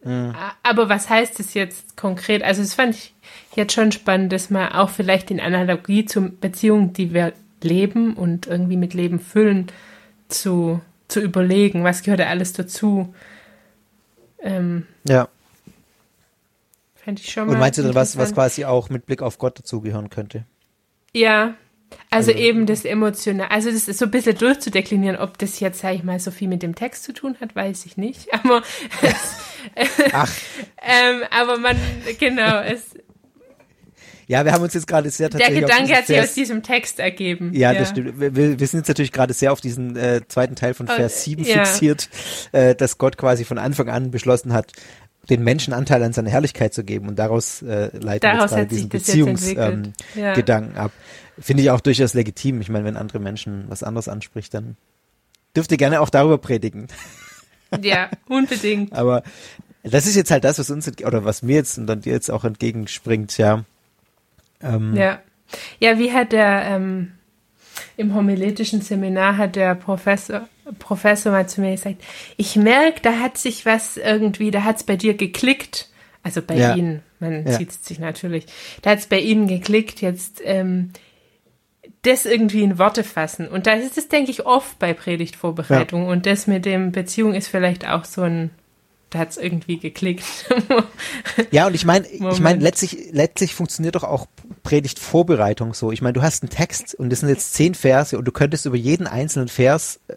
Mhm. 0.04 0.34
Aber 0.62 0.88
was 0.88 1.08
heißt 1.08 1.38
es 1.40 1.54
jetzt 1.54 1.96
konkret? 1.96 2.42
Also, 2.42 2.62
das 2.62 2.74
fand 2.74 2.94
ich 2.94 3.14
jetzt 3.54 3.72
schon 3.72 3.92
spannend, 3.92 4.32
dass 4.32 4.50
man 4.50 4.72
auch 4.72 4.90
vielleicht 4.90 5.30
in 5.30 5.40
Analogie 5.40 6.04
zu 6.04 6.30
Beziehungen, 6.30 6.92
die 6.92 7.14
wir 7.14 7.32
leben 7.62 8.14
und 8.14 8.46
irgendwie 8.46 8.76
mit 8.76 8.94
Leben 8.94 9.20
füllen, 9.20 9.68
zu, 10.28 10.80
zu 11.08 11.20
überlegen, 11.20 11.84
was 11.84 12.02
gehört 12.02 12.20
da 12.20 12.26
alles 12.26 12.52
dazu. 12.52 13.14
Ähm, 14.40 14.86
ja. 15.06 15.28
Fände 16.96 17.20
ich 17.20 17.32
schon 17.32 17.46
mal. 17.46 17.54
Und 17.54 17.60
meinst 17.60 17.78
du 17.78 17.82
dann 17.82 17.94
was, 17.94 18.16
was 18.16 18.34
quasi 18.34 18.64
auch 18.64 18.88
mit 18.88 19.06
Blick 19.06 19.22
auf 19.22 19.38
Gott 19.38 19.58
dazugehören 19.58 20.10
könnte? 20.10 20.44
Ja, 21.12 21.54
also, 22.10 22.30
also 22.30 22.42
eben 22.42 22.66
das 22.66 22.84
Emotional, 22.84 23.48
also 23.48 23.70
das 23.70 23.88
ist 23.88 23.98
so 23.98 24.06
ein 24.06 24.10
bisschen 24.10 24.36
durchzudeklinieren, 24.36 25.16
ob 25.16 25.38
das 25.38 25.60
jetzt, 25.60 25.80
sag 25.80 25.94
ich 25.94 26.04
mal, 26.04 26.20
so 26.20 26.30
viel 26.30 26.48
mit 26.48 26.62
dem 26.62 26.74
Text 26.74 27.04
zu 27.04 27.12
tun 27.12 27.36
hat, 27.40 27.54
weiß 27.54 27.86
ich 27.86 27.96
nicht. 27.96 28.28
Aber, 28.44 28.62
Ach. 30.12 30.32
ähm, 30.82 31.22
aber 31.30 31.58
man, 31.58 31.76
genau, 32.18 32.60
es. 32.62 32.82
Ja, 34.26 34.44
wir 34.44 34.52
haben 34.52 34.62
uns 34.62 34.74
jetzt 34.74 34.86
gerade 34.86 35.10
sehr 35.10 35.30
tatsächlich. 35.30 35.60
Der 35.60 35.68
Gedanke 35.68 35.96
hat 35.96 36.06
sich 36.06 36.18
aus 36.18 36.34
diesem 36.34 36.62
Text 36.62 36.98
ergeben. 36.98 37.52
Ja, 37.54 37.72
ja. 37.72 37.78
das 37.78 37.90
stimmt. 37.90 38.18
Wir, 38.18 38.34
wir, 38.34 38.66
sind 38.66 38.80
jetzt 38.80 38.88
natürlich 38.88 39.12
gerade 39.12 39.34
sehr 39.34 39.52
auf 39.52 39.60
diesen 39.60 39.96
äh, 39.96 40.22
zweiten 40.26 40.56
Teil 40.56 40.74
von 40.74 40.86
Vers 40.86 41.14
oh, 41.18 41.22
7 41.22 41.44
ja. 41.44 41.64
fixiert, 41.64 42.08
äh, 42.52 42.74
dass 42.74 42.98
Gott 42.98 43.16
quasi 43.18 43.44
von 43.44 43.58
Anfang 43.58 43.88
an 43.88 44.10
beschlossen 44.10 44.52
hat, 44.52 44.72
den 45.30 45.44
Menschen 45.44 45.72
Anteil 45.72 46.02
an 46.02 46.12
seiner 46.12 46.30
Herrlichkeit 46.30 46.74
zu 46.74 46.84
geben 46.84 47.08
und 47.08 47.18
daraus 47.18 47.62
äh, 47.62 47.96
leiten 47.96 48.20
daraus 48.22 48.22
wir 48.22 48.40
jetzt 48.40 48.50
gerade 48.50 48.66
diesen 48.66 48.88
Beziehungsgedanken 48.88 49.92
ähm, 50.16 50.74
ja. 50.76 50.82
ab. 50.82 50.92
Finde 51.38 51.62
ich 51.62 51.70
auch 51.70 51.80
durchaus 51.80 52.14
legitim. 52.14 52.60
Ich 52.60 52.68
meine, 52.68 52.84
wenn 52.84 52.96
andere 52.96 53.18
Menschen 53.18 53.64
was 53.68 53.82
anderes 53.82 54.08
anspricht, 54.08 54.52
dann 54.54 54.76
dürft 55.56 55.70
ihr 55.72 55.78
gerne 55.78 56.00
auch 56.00 56.10
darüber 56.10 56.38
predigen. 56.38 56.88
Ja, 57.80 58.10
unbedingt. 58.28 58.92
Aber 58.92 59.22
das 59.82 60.06
ist 60.06 60.14
jetzt 60.14 60.30
halt 60.30 60.44
das, 60.44 60.58
was 60.58 60.68
uns 60.68 60.92
oder 61.06 61.24
was 61.24 61.42
mir 61.42 61.54
jetzt 61.54 61.78
und 61.78 61.86
dann 61.86 62.02
dir 62.02 62.12
jetzt 62.12 62.30
auch 62.30 62.44
entgegenspringt, 62.44 63.38
ja. 63.38 63.64
Ähm, 64.60 64.94
ja. 64.94 65.22
Ja, 65.80 65.98
wie 65.98 66.12
hat 66.12 66.32
der 66.32 66.64
ähm, 66.66 67.12
im 67.96 68.14
homiletischen 68.14 68.82
Seminar 68.82 69.38
hat 69.38 69.56
der 69.56 69.74
Professor 69.74 70.46
Professor 70.78 71.32
mal 71.32 71.48
zu 71.48 71.60
mir 71.60 71.72
gesagt, 71.72 72.02
ich 72.36 72.56
merke, 72.56 73.00
da 73.02 73.18
hat 73.18 73.36
sich 73.36 73.66
was 73.66 73.96
irgendwie, 73.96 74.50
da 74.50 74.64
hat 74.64 74.76
es 74.76 74.84
bei 74.84 74.96
dir 74.96 75.14
geklickt. 75.14 75.88
Also 76.22 76.40
bei 76.40 76.56
ja. 76.56 76.76
Ihnen, 76.76 77.02
man 77.18 77.44
ja. 77.46 77.58
sieht 77.58 77.70
es 77.70 77.84
sich 77.84 77.98
natürlich. 77.98 78.46
Da 78.80 78.90
hat 78.90 79.00
es 79.00 79.06
bei 79.06 79.18
Ihnen 79.18 79.48
geklickt, 79.48 80.00
jetzt 80.00 80.40
ähm, 80.44 80.90
das 82.02 82.26
irgendwie 82.26 82.62
in 82.62 82.78
Worte 82.78 83.04
fassen. 83.04 83.48
Und 83.48 83.66
da 83.66 83.74
ist 83.74 83.96
es, 83.96 84.08
denke 84.08 84.30
ich, 84.30 84.44
oft 84.44 84.78
bei 84.78 84.92
Predigtvorbereitung. 84.92 86.04
Ja. 86.04 86.10
Und 86.10 86.26
das 86.26 86.46
mit 86.46 86.64
dem 86.64 86.92
Beziehung 86.92 87.34
ist 87.34 87.48
vielleicht 87.48 87.88
auch 87.88 88.04
so 88.04 88.22
ein 88.22 88.50
da 89.12 89.18
hat 89.18 89.30
es 89.30 89.36
irgendwie 89.36 89.78
geklickt. 89.78 90.24
ja, 91.50 91.66
und 91.66 91.74
ich 91.74 91.84
meine, 91.84 92.06
ich 92.08 92.40
meine, 92.40 92.62
letztlich, 92.62 93.10
letztlich 93.12 93.54
funktioniert 93.54 93.94
doch 93.94 94.04
auch 94.04 94.26
Predigtvorbereitung 94.62 95.74
so. 95.74 95.92
Ich 95.92 96.00
meine, 96.00 96.14
du 96.14 96.22
hast 96.22 96.42
einen 96.42 96.50
Text 96.50 96.94
und 96.94 97.10
das 97.10 97.20
sind 97.20 97.28
jetzt 97.28 97.52
zehn 97.52 97.74
Verse 97.74 98.16
und 98.16 98.24
du 98.24 98.32
könntest 98.32 98.64
über 98.64 98.76
jeden 98.76 99.06
einzelnen 99.06 99.48
Vers 99.48 100.00
äh, 100.08 100.14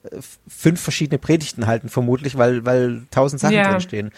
fünf 0.47 0.79
verschiedene 0.79 1.17
Predigten 1.17 1.67
halten, 1.67 1.89
vermutlich, 1.89 2.37
weil, 2.37 2.65
weil 2.65 3.03
tausend 3.11 3.41
Sachen 3.41 3.55
ja. 3.55 3.69
drinstehen. 3.69 4.11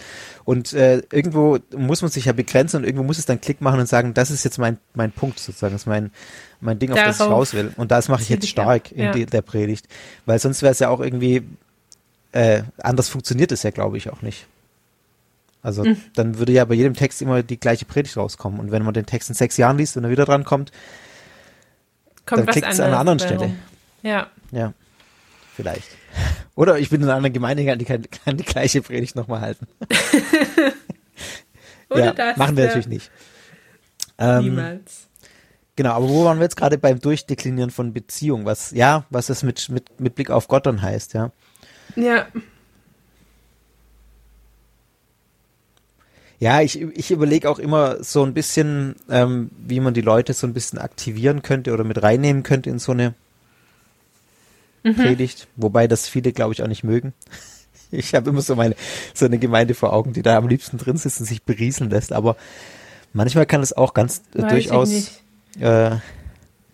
Und 0.46 0.74
äh, 0.74 1.02
irgendwo 1.12 1.58
muss 1.76 2.04
man 2.04 2.12
sich 2.12 2.26
ja 2.26 2.34
begrenzen 2.34 2.78
und 2.78 2.84
irgendwo 2.84 3.04
muss 3.04 3.18
es 3.18 3.26
dann 3.26 3.42
Klick 3.42 3.62
machen 3.62 3.80
und 3.80 3.88
sagen, 3.88 4.14
das 4.14 4.30
ist 4.30 4.44
jetzt 4.44 4.60
mein, 4.60 4.78
mein 4.94 5.12
Punkt 5.12 5.40
sozusagen, 5.40 5.74
das 5.74 5.84
ist 5.84 5.88
mein, 5.88 6.12
mein 6.62 6.78
Ding, 6.78 6.92
auf 6.92 6.98
Darauf 6.98 7.18
das 7.18 7.26
ich 7.26 7.32
raus 7.32 7.54
will. 7.56 7.74
Und 7.78 7.92
das 7.92 8.10
mache 8.10 8.22
ich 8.22 8.30
jetzt 8.30 8.48
stark 8.50 8.92
in 8.92 9.06
ja. 9.06 9.12
die, 9.12 9.26
der 9.26 9.42
Predigt. 9.42 9.88
Weil 10.28 10.38
sonst 10.38 10.62
wäre 10.62 10.72
es 10.72 10.80
ja 10.80 10.90
auch 10.90 11.00
irgendwie, 11.00 11.42
äh, 12.32 12.62
anders 12.78 13.10
funktioniert 13.10 13.52
es 13.52 13.64
ja, 13.64 13.72
glaube 13.72 13.98
ich, 13.98 14.12
auch 14.12 14.22
nicht. 14.22 14.46
Also 15.68 15.84
mhm. 15.84 15.98
dann 16.16 16.40
würde 16.40 16.54
ja 16.54 16.64
bei 16.64 16.76
jedem 16.76 16.94
Text 16.94 17.22
immer 17.22 17.44
die 17.44 17.60
gleiche 17.60 17.84
Predigt 17.84 18.16
rauskommen. 18.16 18.62
Und 18.62 18.72
wenn 18.72 18.84
man 18.84 18.94
den 18.94 19.06
Text 19.06 19.28
in 19.28 19.36
sechs 19.36 19.58
Jahren 19.58 19.78
liest 19.78 19.98
und 19.98 20.06
er 20.06 20.10
wieder 20.10 20.24
dran 20.24 20.46
kommt, 20.46 20.72
kommt 22.26 22.40
dann 22.40 22.48
klickt 22.48 22.72
es 22.72 22.80
an 22.80 22.86
einer 22.86 23.00
anderen 23.00 23.20
Stelle. 23.20 23.54
Ja. 24.02 24.28
Ja. 24.52 24.74
Vielleicht. 25.58 25.90
Oder 26.56 26.80
ich 26.80 26.90
bin 26.90 27.02
in 27.02 27.10
einer 27.10 27.18
anderen 27.18 27.34
Gemeinde, 27.34 27.66
kann 27.66 28.02
die, 28.02 28.08
kann 28.08 28.38
die 28.38 28.46
gleiche 28.46 28.82
Predigt 28.82 29.18
nochmal 29.18 29.42
halten. 29.42 29.68
Oder 31.90 32.06
ja, 32.06 32.14
das. 32.14 32.38
Machen 32.38 32.56
wir 32.56 32.64
ja. 32.64 32.70
natürlich 32.70 32.88
nicht. 32.88 33.12
Ähm, 34.20 34.46
Niemals. 34.46 35.10
Genau, 35.76 35.92
aber 35.92 36.08
wo 36.08 36.24
waren 36.24 36.38
wir 36.38 36.44
jetzt 36.44 36.56
gerade 36.56 36.78
beim 36.78 37.02
Durchdeklinieren 37.02 37.72
von 37.72 37.92
Beziehung? 37.92 38.46
Was, 38.46 38.72
ja, 38.72 39.04
was 39.10 39.28
das 39.28 39.44
mit, 39.44 39.68
mit, 39.68 40.00
mit 40.00 40.16
Blick 40.16 40.30
auf 40.30 40.48
Gott 40.48 40.66
dann 40.66 40.82
heißt, 40.82 41.14
ja. 41.14 41.34
Ja. 41.98 42.28
Ja, 46.40 46.62
ich, 46.62 46.80
ich 46.80 47.10
überlege 47.10 47.50
auch 47.50 47.58
immer 47.58 48.04
so 48.04 48.24
ein 48.24 48.34
bisschen, 48.34 48.96
ähm, 49.10 49.50
wie 49.58 49.80
man 49.80 49.94
die 49.94 50.02
Leute 50.02 50.34
so 50.34 50.46
ein 50.46 50.54
bisschen 50.54 50.78
aktivieren 50.78 51.42
könnte 51.42 51.74
oder 51.74 51.84
mit 51.84 52.02
reinnehmen 52.04 52.44
könnte 52.44 52.70
in 52.70 52.78
so 52.78 52.92
eine 52.92 53.16
mhm. 54.84 54.96
Predigt, 54.96 55.48
wobei 55.56 55.88
das 55.88 56.08
viele, 56.08 56.32
glaube 56.34 56.54
ich, 56.54 56.62
auch 56.62 56.68
nicht 56.68 56.84
mögen. 56.84 57.14
Ich 57.90 58.14
habe 58.16 58.32
immer 58.32 58.42
so 58.42 58.54
meine 58.58 58.76
so 59.14 59.24
eine 59.24 59.38
Gemeinde 59.38 59.74
vor 59.74 59.94
Augen, 59.94 60.12
die 60.12 60.22
da 60.22 60.36
am 60.36 60.50
liebsten 60.50 60.78
drin 60.78 60.98
sitzt 60.98 61.22
und 61.22 61.26
sich 61.26 61.44
berieseln 61.44 61.90
lässt. 61.90 62.12
Aber 62.12 62.36
manchmal 63.14 63.46
kann 63.46 63.62
es 63.62 63.72
auch 63.72 63.94
ganz 63.94 64.24
äh, 64.36 64.46
durchaus 64.46 65.22
äh, 65.58 65.96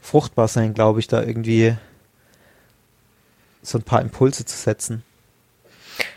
fruchtbar 0.02 0.48
sein, 0.48 0.74
glaube 0.74 1.02
ich, 1.02 1.08
da 1.08 1.22
irgendwie 1.22 1.76
so 3.62 3.78
ein 3.78 3.84
paar 3.84 4.02
Impulse 4.02 4.44
zu 4.44 4.58
setzen. 4.58 5.04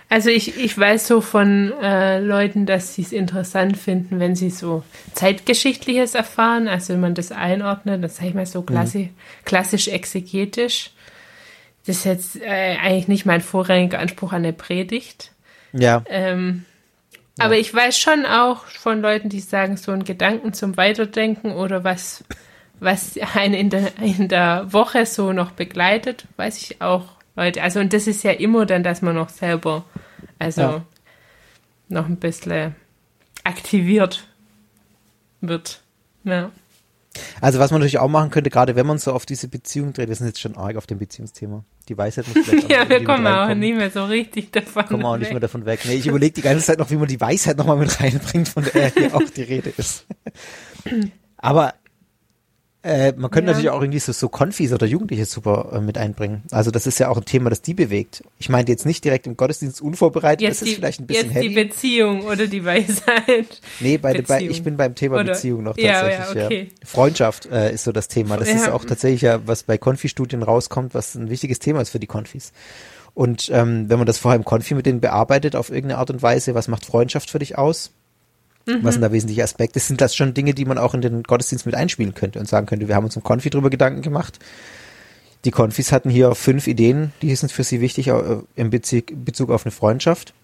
Also 0.09 0.31
ich, 0.31 0.57
ich 0.57 0.79
weiß 0.79 1.09
so 1.09 1.21
von 1.21 1.73
äh, 1.83 2.21
Leuten, 2.21 2.65
dass 2.65 2.95
sie 2.95 3.03
es 3.03 3.11
interessant 3.11 3.77
finden, 3.77 4.21
wenn 4.21 4.37
sie 4.37 4.51
so 4.51 4.85
zeitgeschichtliches 5.15 6.15
erfahren, 6.15 6.69
also 6.69 6.93
wenn 6.93 7.01
man 7.01 7.15
das 7.15 7.33
einordnet, 7.33 8.05
das 8.05 8.17
sage 8.17 8.29
ich 8.29 8.35
mal 8.35 8.47
so 8.47 8.61
mhm. 8.61 8.67
klassi 8.67 9.11
klassisch 9.45 9.89
exegetisch. 9.89 10.91
Das 11.87 11.99
ist 11.99 12.05
jetzt 12.05 12.41
äh, 12.41 12.77
eigentlich 12.81 13.09
nicht 13.09 13.27
mein 13.27 13.41
vorrangiger 13.41 13.99
Anspruch 13.99 14.33
an 14.33 14.45
eine 14.45 14.53
Predigt. 14.53 15.33
Ja. 15.73 16.03
Ähm, 16.09 16.65
ja. 17.39 17.45
Aber 17.45 17.59
ich 17.59 17.73
weiß 17.75 17.99
schon 17.99 18.27
auch 18.27 18.65
von 18.67 19.01
Leuten, 19.01 19.29
die 19.29 19.41
sagen, 19.41 19.77
so 19.77 19.93
ein 19.93 20.05
Gedanken 20.05 20.53
zum 20.53 20.77
Weiterdenken 20.77 21.53
oder 21.53 21.83
was, 21.83 22.25
was 22.79 23.19
einen 23.35 23.55
in 23.55 23.71
der, 23.71 23.99
in 24.01 24.29
der 24.29 24.73
Woche 24.73 25.05
so 25.05 25.33
noch 25.33 25.51
begleitet, 25.51 26.27
weiß 26.37 26.59
ich 26.59 26.81
auch 26.81 27.16
Leute. 27.37 27.63
Also, 27.63 27.81
und 27.81 27.93
das 27.93 28.07
ist 28.07 28.25
ja 28.25 28.33
immer 28.33 28.67
dann, 28.67 28.83
dass 28.83 29.03
man 29.03 29.15
noch 29.15 29.29
selber, 29.29 29.85
also 30.39 30.61
ja. 30.61 30.85
noch 31.89 32.07
ein 32.09 32.17
bisschen 32.17 32.75
aktiviert 33.45 34.27
wird. 35.41 35.83
Ja. 36.25 36.51
Also 37.41 37.59
was 37.59 37.71
man 37.71 37.81
natürlich 37.81 37.99
auch 37.99 38.09
machen 38.09 38.31
könnte, 38.31 38.51
gerade 38.51 38.77
wenn 38.77 38.87
man 38.87 38.99
so 38.99 39.13
auf 39.13 39.25
diese 39.25 39.49
Beziehung 39.49 39.93
dreht, 39.93 40.09
wir 40.09 40.15
sind 40.15 40.27
jetzt 40.27 40.41
schon 40.41 40.57
arg 40.57 40.77
auf 40.77 40.87
dem 40.87 40.99
Beziehungsthema. 40.99 41.65
Die 41.89 41.97
Weisheit 41.97 42.27
muss 42.29 42.47
vielleicht 42.47 42.71
Ja, 42.71 42.89
wir 42.89 43.05
kommen 43.05 43.27
auch 43.27 43.55
nicht 43.55 43.77
mehr 43.77 43.91
so 43.91 44.05
richtig 44.05 44.53
davon 44.53 44.87
Kommen 44.87 45.05
auch 45.05 45.17
nicht 45.17 45.31
mehr 45.31 45.41
davon 45.41 45.65
weg. 45.65 45.81
Nee, 45.85 45.95
ich 45.95 46.07
überlege 46.07 46.35
die 46.35 46.43
ganze 46.43 46.65
Zeit 46.65 46.79
noch, 46.79 46.91
wie 46.91 46.97
man 46.97 47.09
die 47.09 47.21
Weisheit 47.21 47.57
nochmal 47.57 47.77
mit 47.77 48.01
reinbringt, 48.01 48.49
von 48.49 48.65
der 48.65 48.91
hier 48.91 49.15
auch 49.15 49.23
die 49.23 49.43
Rede 49.43 49.73
ist. 49.77 50.05
Aber 51.39 51.75
äh, 52.87 53.13
man 53.17 53.33
könnte 53.33 53.49
ja. 53.49 53.53
natürlich 53.53 53.71
auch 53.71 53.81
irgendwie 53.81 53.99
so, 53.99 54.13
so 54.13 54.29
Konfis 54.29 54.73
oder 54.73 54.87
Jugendliche 54.87 55.25
super 55.25 55.71
äh, 55.73 55.81
mit 55.81 55.99
einbringen. 55.99 56.45
Also 56.53 56.71
das 56.71 56.87
ist 56.87 57.01
ja 57.01 57.09
auch 57.09 57.17
ein 57.17 57.25
Thema, 57.25 57.51
das 57.51 57.61
die 57.61 57.75
bewegt. 57.75 58.23
Ich 58.39 58.49
meinte 58.49 58.71
jetzt 58.71 58.87
nicht 58.87 59.05
direkt 59.05 59.27
im 59.27 59.37
Gottesdienst 59.37 59.83
unvorbereitet, 59.83 60.43
jetzt 60.43 60.63
das 60.63 60.69
ist 60.69 60.75
die, 60.75 60.77
vielleicht 60.77 61.01
ein 61.01 61.07
bisschen 61.09 61.27
Jetzt 61.27 61.35
heavy. 61.35 61.49
die 61.49 61.55
Beziehung 61.55 62.23
oder 62.23 62.47
die 62.47 62.65
Weisheit. 62.65 63.61
Nee, 63.81 63.99
bei, 63.99 64.23
bei, 64.23 64.43
ich 64.43 64.63
bin 64.63 64.77
beim 64.77 64.95
Thema 64.95 65.17
oder, 65.17 65.33
Beziehung 65.33 65.65
noch 65.65 65.77
tatsächlich. 65.77 66.19
Ja, 66.19 66.35
ja, 66.35 66.47
okay. 66.47 66.69
Freundschaft 66.85 67.47
äh, 67.47 67.75
ist 67.75 67.83
so 67.83 67.91
das 67.91 68.07
Thema. 68.07 68.37
Das 68.37 68.49
ist 68.49 68.69
auch 68.69 68.85
tatsächlich 68.85 69.23
ja, 69.23 69.41
was 69.47 69.65
bei 69.65 69.79
Konfi-Studien 69.79 70.45
rauskommt, 70.45 70.95
was 70.95 71.17
ein 71.17 71.29
wichtiges 71.29 71.59
Thema 71.59 71.81
ist 71.81 71.91
für 71.91 71.99
die 71.99 72.07
Konfis. 72.07 72.53
Und 73.15 73.51
ähm, 73.53 73.89
wenn 73.89 73.99
man 73.99 74.07
das 74.07 74.19
vorher 74.19 74.37
im 74.37 74.45
Konfi 74.45 74.75
mit 74.75 74.87
denen 74.87 75.01
bearbeitet 75.01 75.57
auf 75.57 75.71
irgendeine 75.71 75.99
Art 75.99 76.11
und 76.11 76.23
Weise, 76.23 76.55
was 76.55 76.69
macht 76.69 76.85
Freundschaft 76.85 77.31
für 77.31 77.39
dich 77.41 77.59
aus? 77.59 77.91
Mhm. 78.67 78.83
Was 78.83 78.95
sind 78.95 79.03
da 79.03 79.13
wesentliche 79.13 79.45
Aspekte? 79.45 79.79
Sind 79.79 80.01
das 80.01 80.15
schon 80.15 80.35
Dinge, 80.35 80.53
die 80.53 80.65
man 80.65 80.79
auch 80.79 80.95
in 80.95 81.01
den 81.01 81.23
Gottesdienst 81.23 81.67
mit 81.67 81.75
einspielen 81.75 82.15
könnte 82.15 82.39
und 82.39 82.49
sagen 82.49 82.67
könnte, 82.67 82.89
wir 82.89 82.97
haben 82.97 83.05
uns 83.05 83.17
im 83.17 83.23
Konfi 83.23 83.51
drüber 83.51 83.71
Gedanken 83.71 84.03
gemacht. 84.03 84.39
Die 85.45 85.53
Konfis 85.53 85.93
hatten 85.93 86.11
hier 86.11 86.35
fünf 86.35 86.67
Ideen, 86.67 87.13
die 87.23 87.35
sind 87.37 87.53
für 87.53 87.63
sie 87.63 87.81
wichtig 87.81 88.09
äh, 88.09 88.39
im 88.57 88.71
Bezug 88.71 89.51
auf 89.51 89.65
eine 89.65 89.71
Freundschaft. 89.71 90.35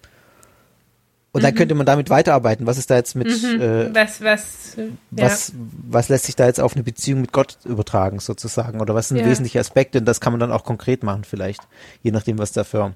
Und 1.33 1.41
mhm. 1.41 1.45
dann 1.45 1.55
könnte 1.55 1.75
man 1.75 1.85
damit 1.85 2.09
weiterarbeiten. 2.09 2.65
Was 2.67 2.77
ist 2.77 2.89
da 2.89 2.95
jetzt 2.95 3.15
mit, 3.15 3.27
mhm. 3.27 3.59
äh, 3.59 3.93
was, 3.93 4.21
was, 4.21 4.77
ja. 4.77 4.83
was, 5.11 5.51
was 5.55 6.07
lässt 6.07 6.25
sich 6.25 6.35
da 6.35 6.45
jetzt 6.45 6.61
auf 6.61 6.75
eine 6.75 6.83
Beziehung 6.83 7.21
mit 7.21 7.33
Gott 7.33 7.57
übertragen, 7.65 8.19
sozusagen? 8.19 8.79
Oder 8.79 8.95
was 8.95 9.09
sind 9.09 9.17
ja. 9.17 9.25
wesentliche 9.25 9.59
Aspekte? 9.59 9.97
Und 9.97 10.05
das 10.05 10.21
kann 10.21 10.31
man 10.31 10.39
dann 10.39 10.51
auch 10.51 10.63
konkret 10.63 11.03
machen, 11.03 11.23
vielleicht. 11.25 11.67
Je 12.03 12.11
nachdem, 12.11 12.37
was 12.37 12.53
da 12.53 12.63
für 12.63 12.95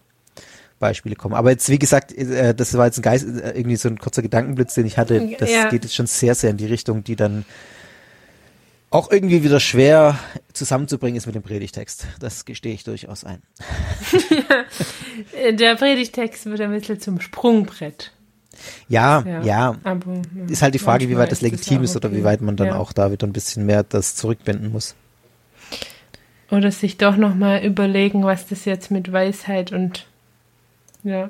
Beispiele 0.79 1.15
kommen. 1.15 1.35
Aber 1.35 1.51
jetzt, 1.51 1.69
wie 1.69 1.79
gesagt, 1.79 2.13
äh, 2.13 2.53
das 2.53 2.77
war 2.77 2.85
jetzt 2.85 2.99
ein 2.99 3.01
Geist, 3.01 3.25
äh, 3.25 3.51
irgendwie 3.51 3.75
so 3.75 3.89
ein 3.89 3.97
kurzer 3.97 4.21
Gedankenblitz, 4.21 4.75
den 4.75 4.85
ich 4.85 4.97
hatte. 4.97 5.35
Das 5.39 5.51
ja. 5.51 5.69
geht 5.69 5.83
jetzt 5.83 5.95
schon 5.95 6.07
sehr, 6.07 6.35
sehr 6.35 6.51
in 6.51 6.57
die 6.57 6.65
Richtung, 6.65 7.03
die 7.03 7.15
dann 7.15 7.45
auch 8.89 9.11
irgendwie 9.11 9.43
wieder 9.43 9.59
schwer 9.59 10.17
zusammenzubringen 10.53 11.17
ist 11.17 11.25
mit 11.25 11.35
dem 11.35 11.43
Predigtext. 11.43 12.07
Das 12.19 12.45
gestehe 12.45 12.73
ich 12.73 12.83
durchaus 12.83 13.23
ein. 13.23 13.41
Der 15.59 15.75
Predigtext 15.75 16.45
wird 16.45 16.61
ein 16.61 16.71
bisschen 16.71 16.99
zum 16.99 17.19
Sprungbrett. 17.19 18.13
Ja, 18.87 19.23
ja. 19.25 19.41
ja. 19.43 19.75
Aber, 19.83 20.21
ist 20.47 20.61
halt 20.61 20.73
die 20.73 20.79
Frage, 20.79 21.09
wie 21.09 21.17
weit 21.17 21.31
das 21.31 21.41
legitim 21.41 21.83
ist, 21.83 21.95
okay. 21.95 22.07
oder 22.07 22.15
wie 22.15 22.23
weit 22.23 22.41
man 22.41 22.55
dann 22.55 22.67
ja. 22.67 22.77
auch 22.77 22.93
da 22.93 23.11
wieder 23.11 23.27
ein 23.27 23.33
bisschen 23.33 23.65
mehr 23.65 23.83
das 23.83 24.15
zurückbinden 24.15 24.71
muss. 24.71 24.95
Oder 26.49 26.71
sich 26.71 26.97
doch 26.97 27.17
nochmal 27.17 27.63
überlegen, 27.63 28.23
was 28.23 28.47
das 28.47 28.65
jetzt 28.65 28.89
mit 28.89 29.11
Weisheit 29.11 29.71
und 29.73 30.07
ja. 31.07 31.29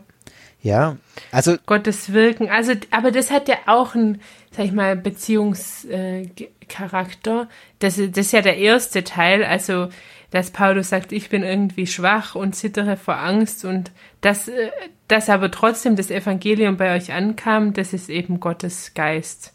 Ja, 0.61 0.97
also. 1.31 1.55
Gottes 1.65 2.11
Wirken. 2.13 2.49
Also, 2.49 2.73
aber 2.91 3.11
das 3.11 3.31
hat 3.31 3.47
ja 3.47 3.55
auch 3.67 3.95
einen, 3.95 4.19
sag 4.51 4.65
ich 4.65 4.73
mal, 4.73 4.97
Beziehungscharakter. 4.97 7.41
Äh, 7.43 7.47
das, 7.79 7.95
das 7.95 8.25
ist 8.25 8.33
ja 8.33 8.41
der 8.41 8.57
erste 8.57 9.03
Teil. 9.03 9.43
Also, 9.43 9.89
dass 10.31 10.51
Paulus 10.51 10.89
sagt, 10.89 11.13
ich 11.13 11.29
bin 11.29 11.43
irgendwie 11.43 11.87
schwach 11.87 12.35
und 12.35 12.53
zittere 12.53 12.97
vor 12.97 13.17
Angst 13.17 13.63
und 13.65 13.91
dass, 14.21 14.49
äh, 14.49 14.71
dass 15.07 15.29
aber 15.29 15.51
trotzdem 15.51 15.95
das 15.95 16.11
Evangelium 16.11 16.75
bei 16.75 16.93
euch 16.95 17.13
ankam, 17.13 17.73
das 17.73 17.93
ist 17.93 18.09
eben 18.09 18.39
Gottes 18.39 18.93
Geist. 18.93 19.53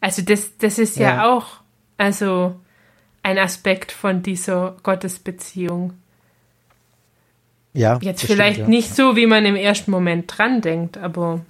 Also, 0.00 0.22
das, 0.22 0.58
das 0.58 0.78
ist 0.78 0.96
ja, 0.96 1.14
ja 1.14 1.32
auch, 1.32 1.60
also, 1.96 2.56
ein 3.22 3.38
Aspekt 3.38 3.92
von 3.92 4.22
dieser 4.22 4.76
Gottesbeziehung. 4.82 5.94
Ja. 7.74 7.98
Jetzt 8.02 8.24
vielleicht 8.24 8.56
stimmt, 8.56 8.68
ja. 8.68 8.74
nicht 8.74 8.94
so, 8.94 9.16
wie 9.16 9.26
man 9.26 9.44
im 9.46 9.56
ersten 9.56 9.90
Moment 9.90 10.36
dran 10.36 10.60
denkt, 10.60 10.98
aber 10.98 11.40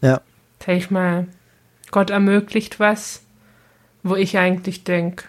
ja. 0.00 0.20
sag 0.64 0.76
ich 0.76 0.90
mal, 0.90 1.26
Gott 1.90 2.10
ermöglicht 2.10 2.78
was, 2.78 3.22
wo 4.02 4.14
ich 4.14 4.38
eigentlich 4.38 4.84
denke, 4.84 5.24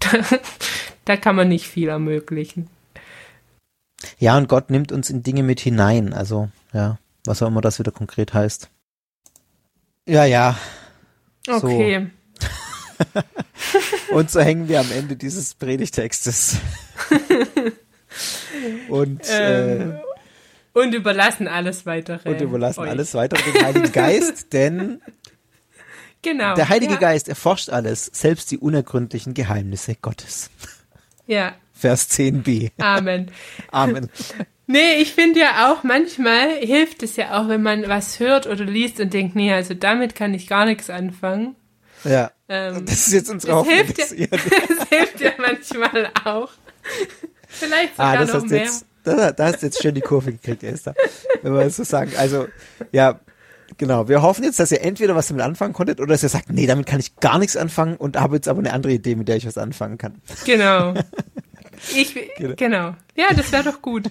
da 1.04 1.16
kann 1.16 1.36
man 1.36 1.48
nicht 1.48 1.66
viel 1.66 1.88
ermöglichen. 1.88 2.68
Ja, 4.18 4.36
und 4.36 4.48
Gott 4.48 4.70
nimmt 4.70 4.92
uns 4.92 5.10
in 5.10 5.22
Dinge 5.22 5.42
mit 5.42 5.60
hinein, 5.60 6.12
also 6.12 6.50
ja, 6.72 6.98
was 7.24 7.42
auch 7.42 7.48
immer 7.48 7.60
das 7.60 7.78
wieder 7.78 7.92
konkret 7.92 8.34
heißt. 8.34 8.68
Ja, 10.06 10.24
ja. 10.24 10.58
Okay. 11.48 12.10
und 14.12 14.30
so 14.30 14.40
hängen 14.40 14.68
wir 14.68 14.80
am 14.80 14.90
Ende 14.92 15.16
dieses 15.16 15.54
Predigtextes. 15.54 16.56
Und, 18.88 19.22
ähm, 19.30 19.92
äh, 19.92 20.78
und 20.78 20.94
überlassen 20.94 21.48
alles 21.48 21.86
weitere. 21.86 22.30
Und 22.30 22.40
überlassen 22.40 22.80
euch. 22.80 22.90
alles 22.90 23.14
weitere 23.14 23.42
dem 23.52 23.64
Heiligen 23.64 23.92
Geist, 23.92 24.46
denn 24.52 25.00
genau, 26.22 26.54
der 26.54 26.68
Heilige 26.68 26.94
ja. 26.94 26.98
Geist 26.98 27.28
erforscht 27.28 27.68
alles, 27.68 28.06
selbst 28.12 28.50
die 28.50 28.58
unergründlichen 28.58 29.34
Geheimnisse 29.34 29.96
Gottes. 29.96 30.50
Ja. 31.26 31.54
Vers 31.72 32.10
10b. 32.10 32.70
Amen. 32.78 33.30
Amen. 33.70 34.08
Nee, 34.66 34.94
ich 35.00 35.12
finde 35.12 35.40
ja 35.40 35.70
auch, 35.70 35.82
manchmal 35.82 36.50
hilft 36.58 37.02
es 37.02 37.16
ja 37.16 37.38
auch, 37.40 37.48
wenn 37.48 37.62
man 37.62 37.88
was 37.88 38.20
hört 38.20 38.46
oder 38.46 38.64
liest 38.64 39.00
und 39.00 39.12
denkt, 39.12 39.34
nee, 39.34 39.52
also 39.52 39.74
damit 39.74 40.14
kann 40.14 40.32
ich 40.32 40.46
gar 40.46 40.64
nichts 40.64 40.88
anfangen. 40.88 41.56
Ja. 42.04 42.30
Ähm, 42.48 42.86
das 42.86 43.06
ist 43.06 43.12
jetzt 43.12 43.30
unsere 43.30 43.56
Hoffnung. 43.56 43.74
Hilft 43.74 43.98
ja, 43.98 44.26
das 44.28 44.88
hilft 44.88 45.20
ja 45.20 45.32
manchmal 45.38 46.10
auch. 46.24 46.50
Vielleicht 47.52 47.96
sogar 47.96 48.14
ah, 48.14 48.16
das 48.16 48.32
noch 48.32 48.44
mehr. 48.44 48.64
Jetzt, 48.64 48.86
da, 49.04 49.32
da 49.32 49.46
hast 49.46 49.62
du 49.62 49.66
jetzt 49.66 49.82
schön 49.82 49.94
die 49.94 50.00
Kurve 50.00 50.32
gekriegt, 50.32 50.62
Esther. 50.62 50.94
Wenn 51.42 51.54
wir 51.54 51.64
das 51.64 51.76
so 51.76 51.84
sagen. 51.84 52.12
Also, 52.16 52.48
ja, 52.92 53.20
genau. 53.76 54.08
Wir 54.08 54.22
hoffen 54.22 54.44
jetzt, 54.44 54.58
dass 54.58 54.72
ihr 54.72 54.82
entweder 54.82 55.14
was 55.14 55.28
damit 55.28 55.44
anfangen 55.44 55.72
konntet 55.72 56.00
oder 56.00 56.10
dass 56.12 56.22
ihr 56.22 56.28
sagt, 56.28 56.50
nee, 56.50 56.66
damit 56.66 56.86
kann 56.86 57.00
ich 57.00 57.16
gar 57.16 57.38
nichts 57.38 57.56
anfangen 57.56 57.96
und 57.96 58.18
habe 58.18 58.36
jetzt 58.36 58.48
aber 58.48 58.60
eine 58.60 58.72
andere 58.72 58.92
Idee, 58.92 59.14
mit 59.14 59.28
der 59.28 59.36
ich 59.36 59.46
was 59.46 59.58
anfangen 59.58 59.98
kann. 59.98 60.20
Genau. 60.44 60.94
Ich, 61.96 62.14
genau. 62.36 62.54
genau. 62.54 62.94
Ja, 63.16 63.34
das 63.34 63.50
wäre 63.50 63.64
doch 63.64 63.82
gut. 63.82 64.04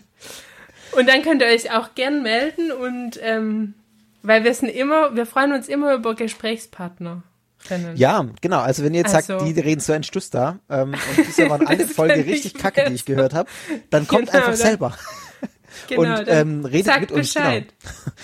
Und 0.92 1.08
dann 1.08 1.22
könnt 1.22 1.42
ihr 1.42 1.48
euch 1.48 1.72
auch 1.72 1.96
gern 1.96 2.22
melden 2.22 2.70
und 2.72 3.18
ähm, 3.22 3.76
weil 4.24 4.44
wir 4.44 4.54
sind 4.54 4.70
immer, 4.70 5.16
wir 5.16 5.26
freuen 5.26 5.54
uns 5.54 5.68
immer 5.68 5.94
über 5.94 6.16
Gesprächspartner. 6.16 7.24
Können. 7.68 7.96
Ja, 7.96 8.28
genau. 8.42 8.60
Also 8.60 8.84
wenn 8.84 8.94
ihr 8.94 9.00
jetzt 9.02 9.16
also. 9.16 9.40
sagt, 9.40 9.56
die 9.56 9.60
reden 9.60 9.82
so 9.82 9.94
ein 9.94 10.04
Stuss 10.04 10.30
da 10.30 10.60
ähm, 10.70 10.94
und 10.94 11.26
bisher 11.26 11.50
waren 11.50 11.66
alle 11.68 11.88
Folge 11.88 12.26
richtig 12.26 12.54
kacke, 12.56 12.86
die 12.90 12.96
ich 12.96 13.06
gehört 13.06 13.34
habe, 13.34 13.50
dann 13.90 14.08
kommt 14.08 14.30
genau, 14.32 14.46
einfach 14.46 14.56
selber. 14.56 14.96
Genau, 15.88 16.20
und 16.20 16.26
ähm, 16.28 16.66
redet 16.66 17.00
mit 17.00 17.12
uns. 17.14 17.34
Genau. 17.34 17.50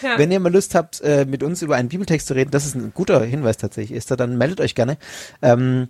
Ja. 0.03 0.17
Wenn 0.17 0.29
ihr 0.31 0.39
mal 0.41 0.51
Lust 0.51 0.75
habt, 0.75 0.99
äh, 1.01 1.25
mit 1.25 1.43
uns 1.43 1.61
über 1.61 1.77
einen 1.77 1.87
Bibeltext 1.87 2.27
zu 2.27 2.33
reden, 2.35 2.51
das 2.51 2.65
ist 2.65 2.75
ein 2.75 2.91
guter 2.93 3.23
Hinweis 3.23 3.55
tatsächlich, 3.57 3.97
Esther, 3.97 4.17
dann 4.17 4.37
meldet 4.37 4.59
euch 4.59 4.75
gerne. 4.75 4.97
Ähm, 5.41 5.87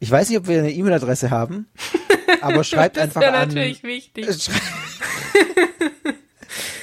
Ich 0.00 0.10
weiß 0.10 0.30
nicht, 0.30 0.38
ob 0.38 0.48
wir 0.48 0.58
eine 0.58 0.72
E-Mail-Adresse 0.72 1.30
haben, 1.30 1.66
aber 2.40 2.64
schreibt 2.64 2.96
das 2.96 3.04
einfach 3.14 3.22
an. 3.22 3.32
natürlich 3.48 3.82
wichtig. 3.82 4.26
Schrei- 4.42 4.54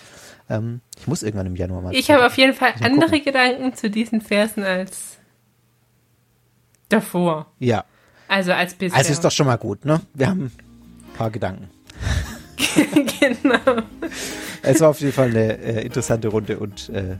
Ähm, 0.48 0.82
ich 1.00 1.08
muss 1.08 1.24
irgendwann 1.24 1.46
im 1.46 1.56
Januar 1.56 1.82
mal. 1.82 1.96
Ich 1.96 2.12
habe 2.12 2.24
auf 2.24 2.36
jeden 2.36 2.54
Fall 2.54 2.74
andere 2.80 3.10
gucken. 3.10 3.24
Gedanken 3.24 3.74
zu 3.74 3.90
diesen 3.90 4.20
Versen 4.20 4.62
als 4.62 5.18
davor. 6.88 7.46
Ja, 7.58 7.84
Also 8.30 8.52
als 8.52 8.74
bisher. 8.74 8.96
also 8.96 9.12
ist 9.12 9.24
doch 9.24 9.32
schon 9.32 9.46
mal 9.46 9.56
gut, 9.56 9.84
ne? 9.84 10.00
Wir 10.14 10.28
haben 10.28 10.44
ein 10.44 10.52
paar 11.18 11.30
Gedanken. 11.30 11.68
genau. 13.20 13.82
Es 14.62 14.80
war 14.80 14.90
auf 14.90 15.00
jeden 15.00 15.12
Fall 15.12 15.30
eine 15.30 15.58
äh, 15.58 15.84
interessante 15.84 16.28
Runde 16.28 16.58
und 16.58 16.90
äh, 16.90 17.16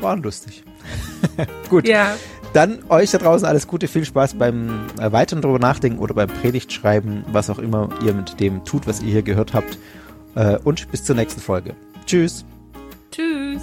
war 0.00 0.16
lustig. 0.16 0.64
gut, 1.68 1.86
Ja, 1.86 2.16
dann 2.54 2.78
euch 2.88 3.10
da 3.10 3.18
draußen 3.18 3.46
alles 3.46 3.66
Gute, 3.66 3.88
viel 3.88 4.06
Spaß 4.06 4.34
beim 4.34 4.86
äh, 4.98 5.12
weiteren 5.12 5.42
drüber 5.42 5.58
nachdenken 5.58 5.98
oder 5.98 6.14
beim 6.14 6.30
Predigtschreiben, 6.30 7.24
was 7.30 7.50
auch 7.50 7.58
immer 7.58 7.90
ihr 8.02 8.14
mit 8.14 8.40
dem 8.40 8.64
tut, 8.64 8.86
was 8.86 9.02
ihr 9.02 9.10
hier 9.10 9.22
gehört 9.22 9.52
habt. 9.52 9.76
Äh, 10.34 10.56
und 10.64 10.90
bis 10.90 11.04
zur 11.04 11.14
nächsten 11.14 11.42
Folge. 11.42 11.74
Tschüss. 12.06 12.46
tschüss. 13.10 13.62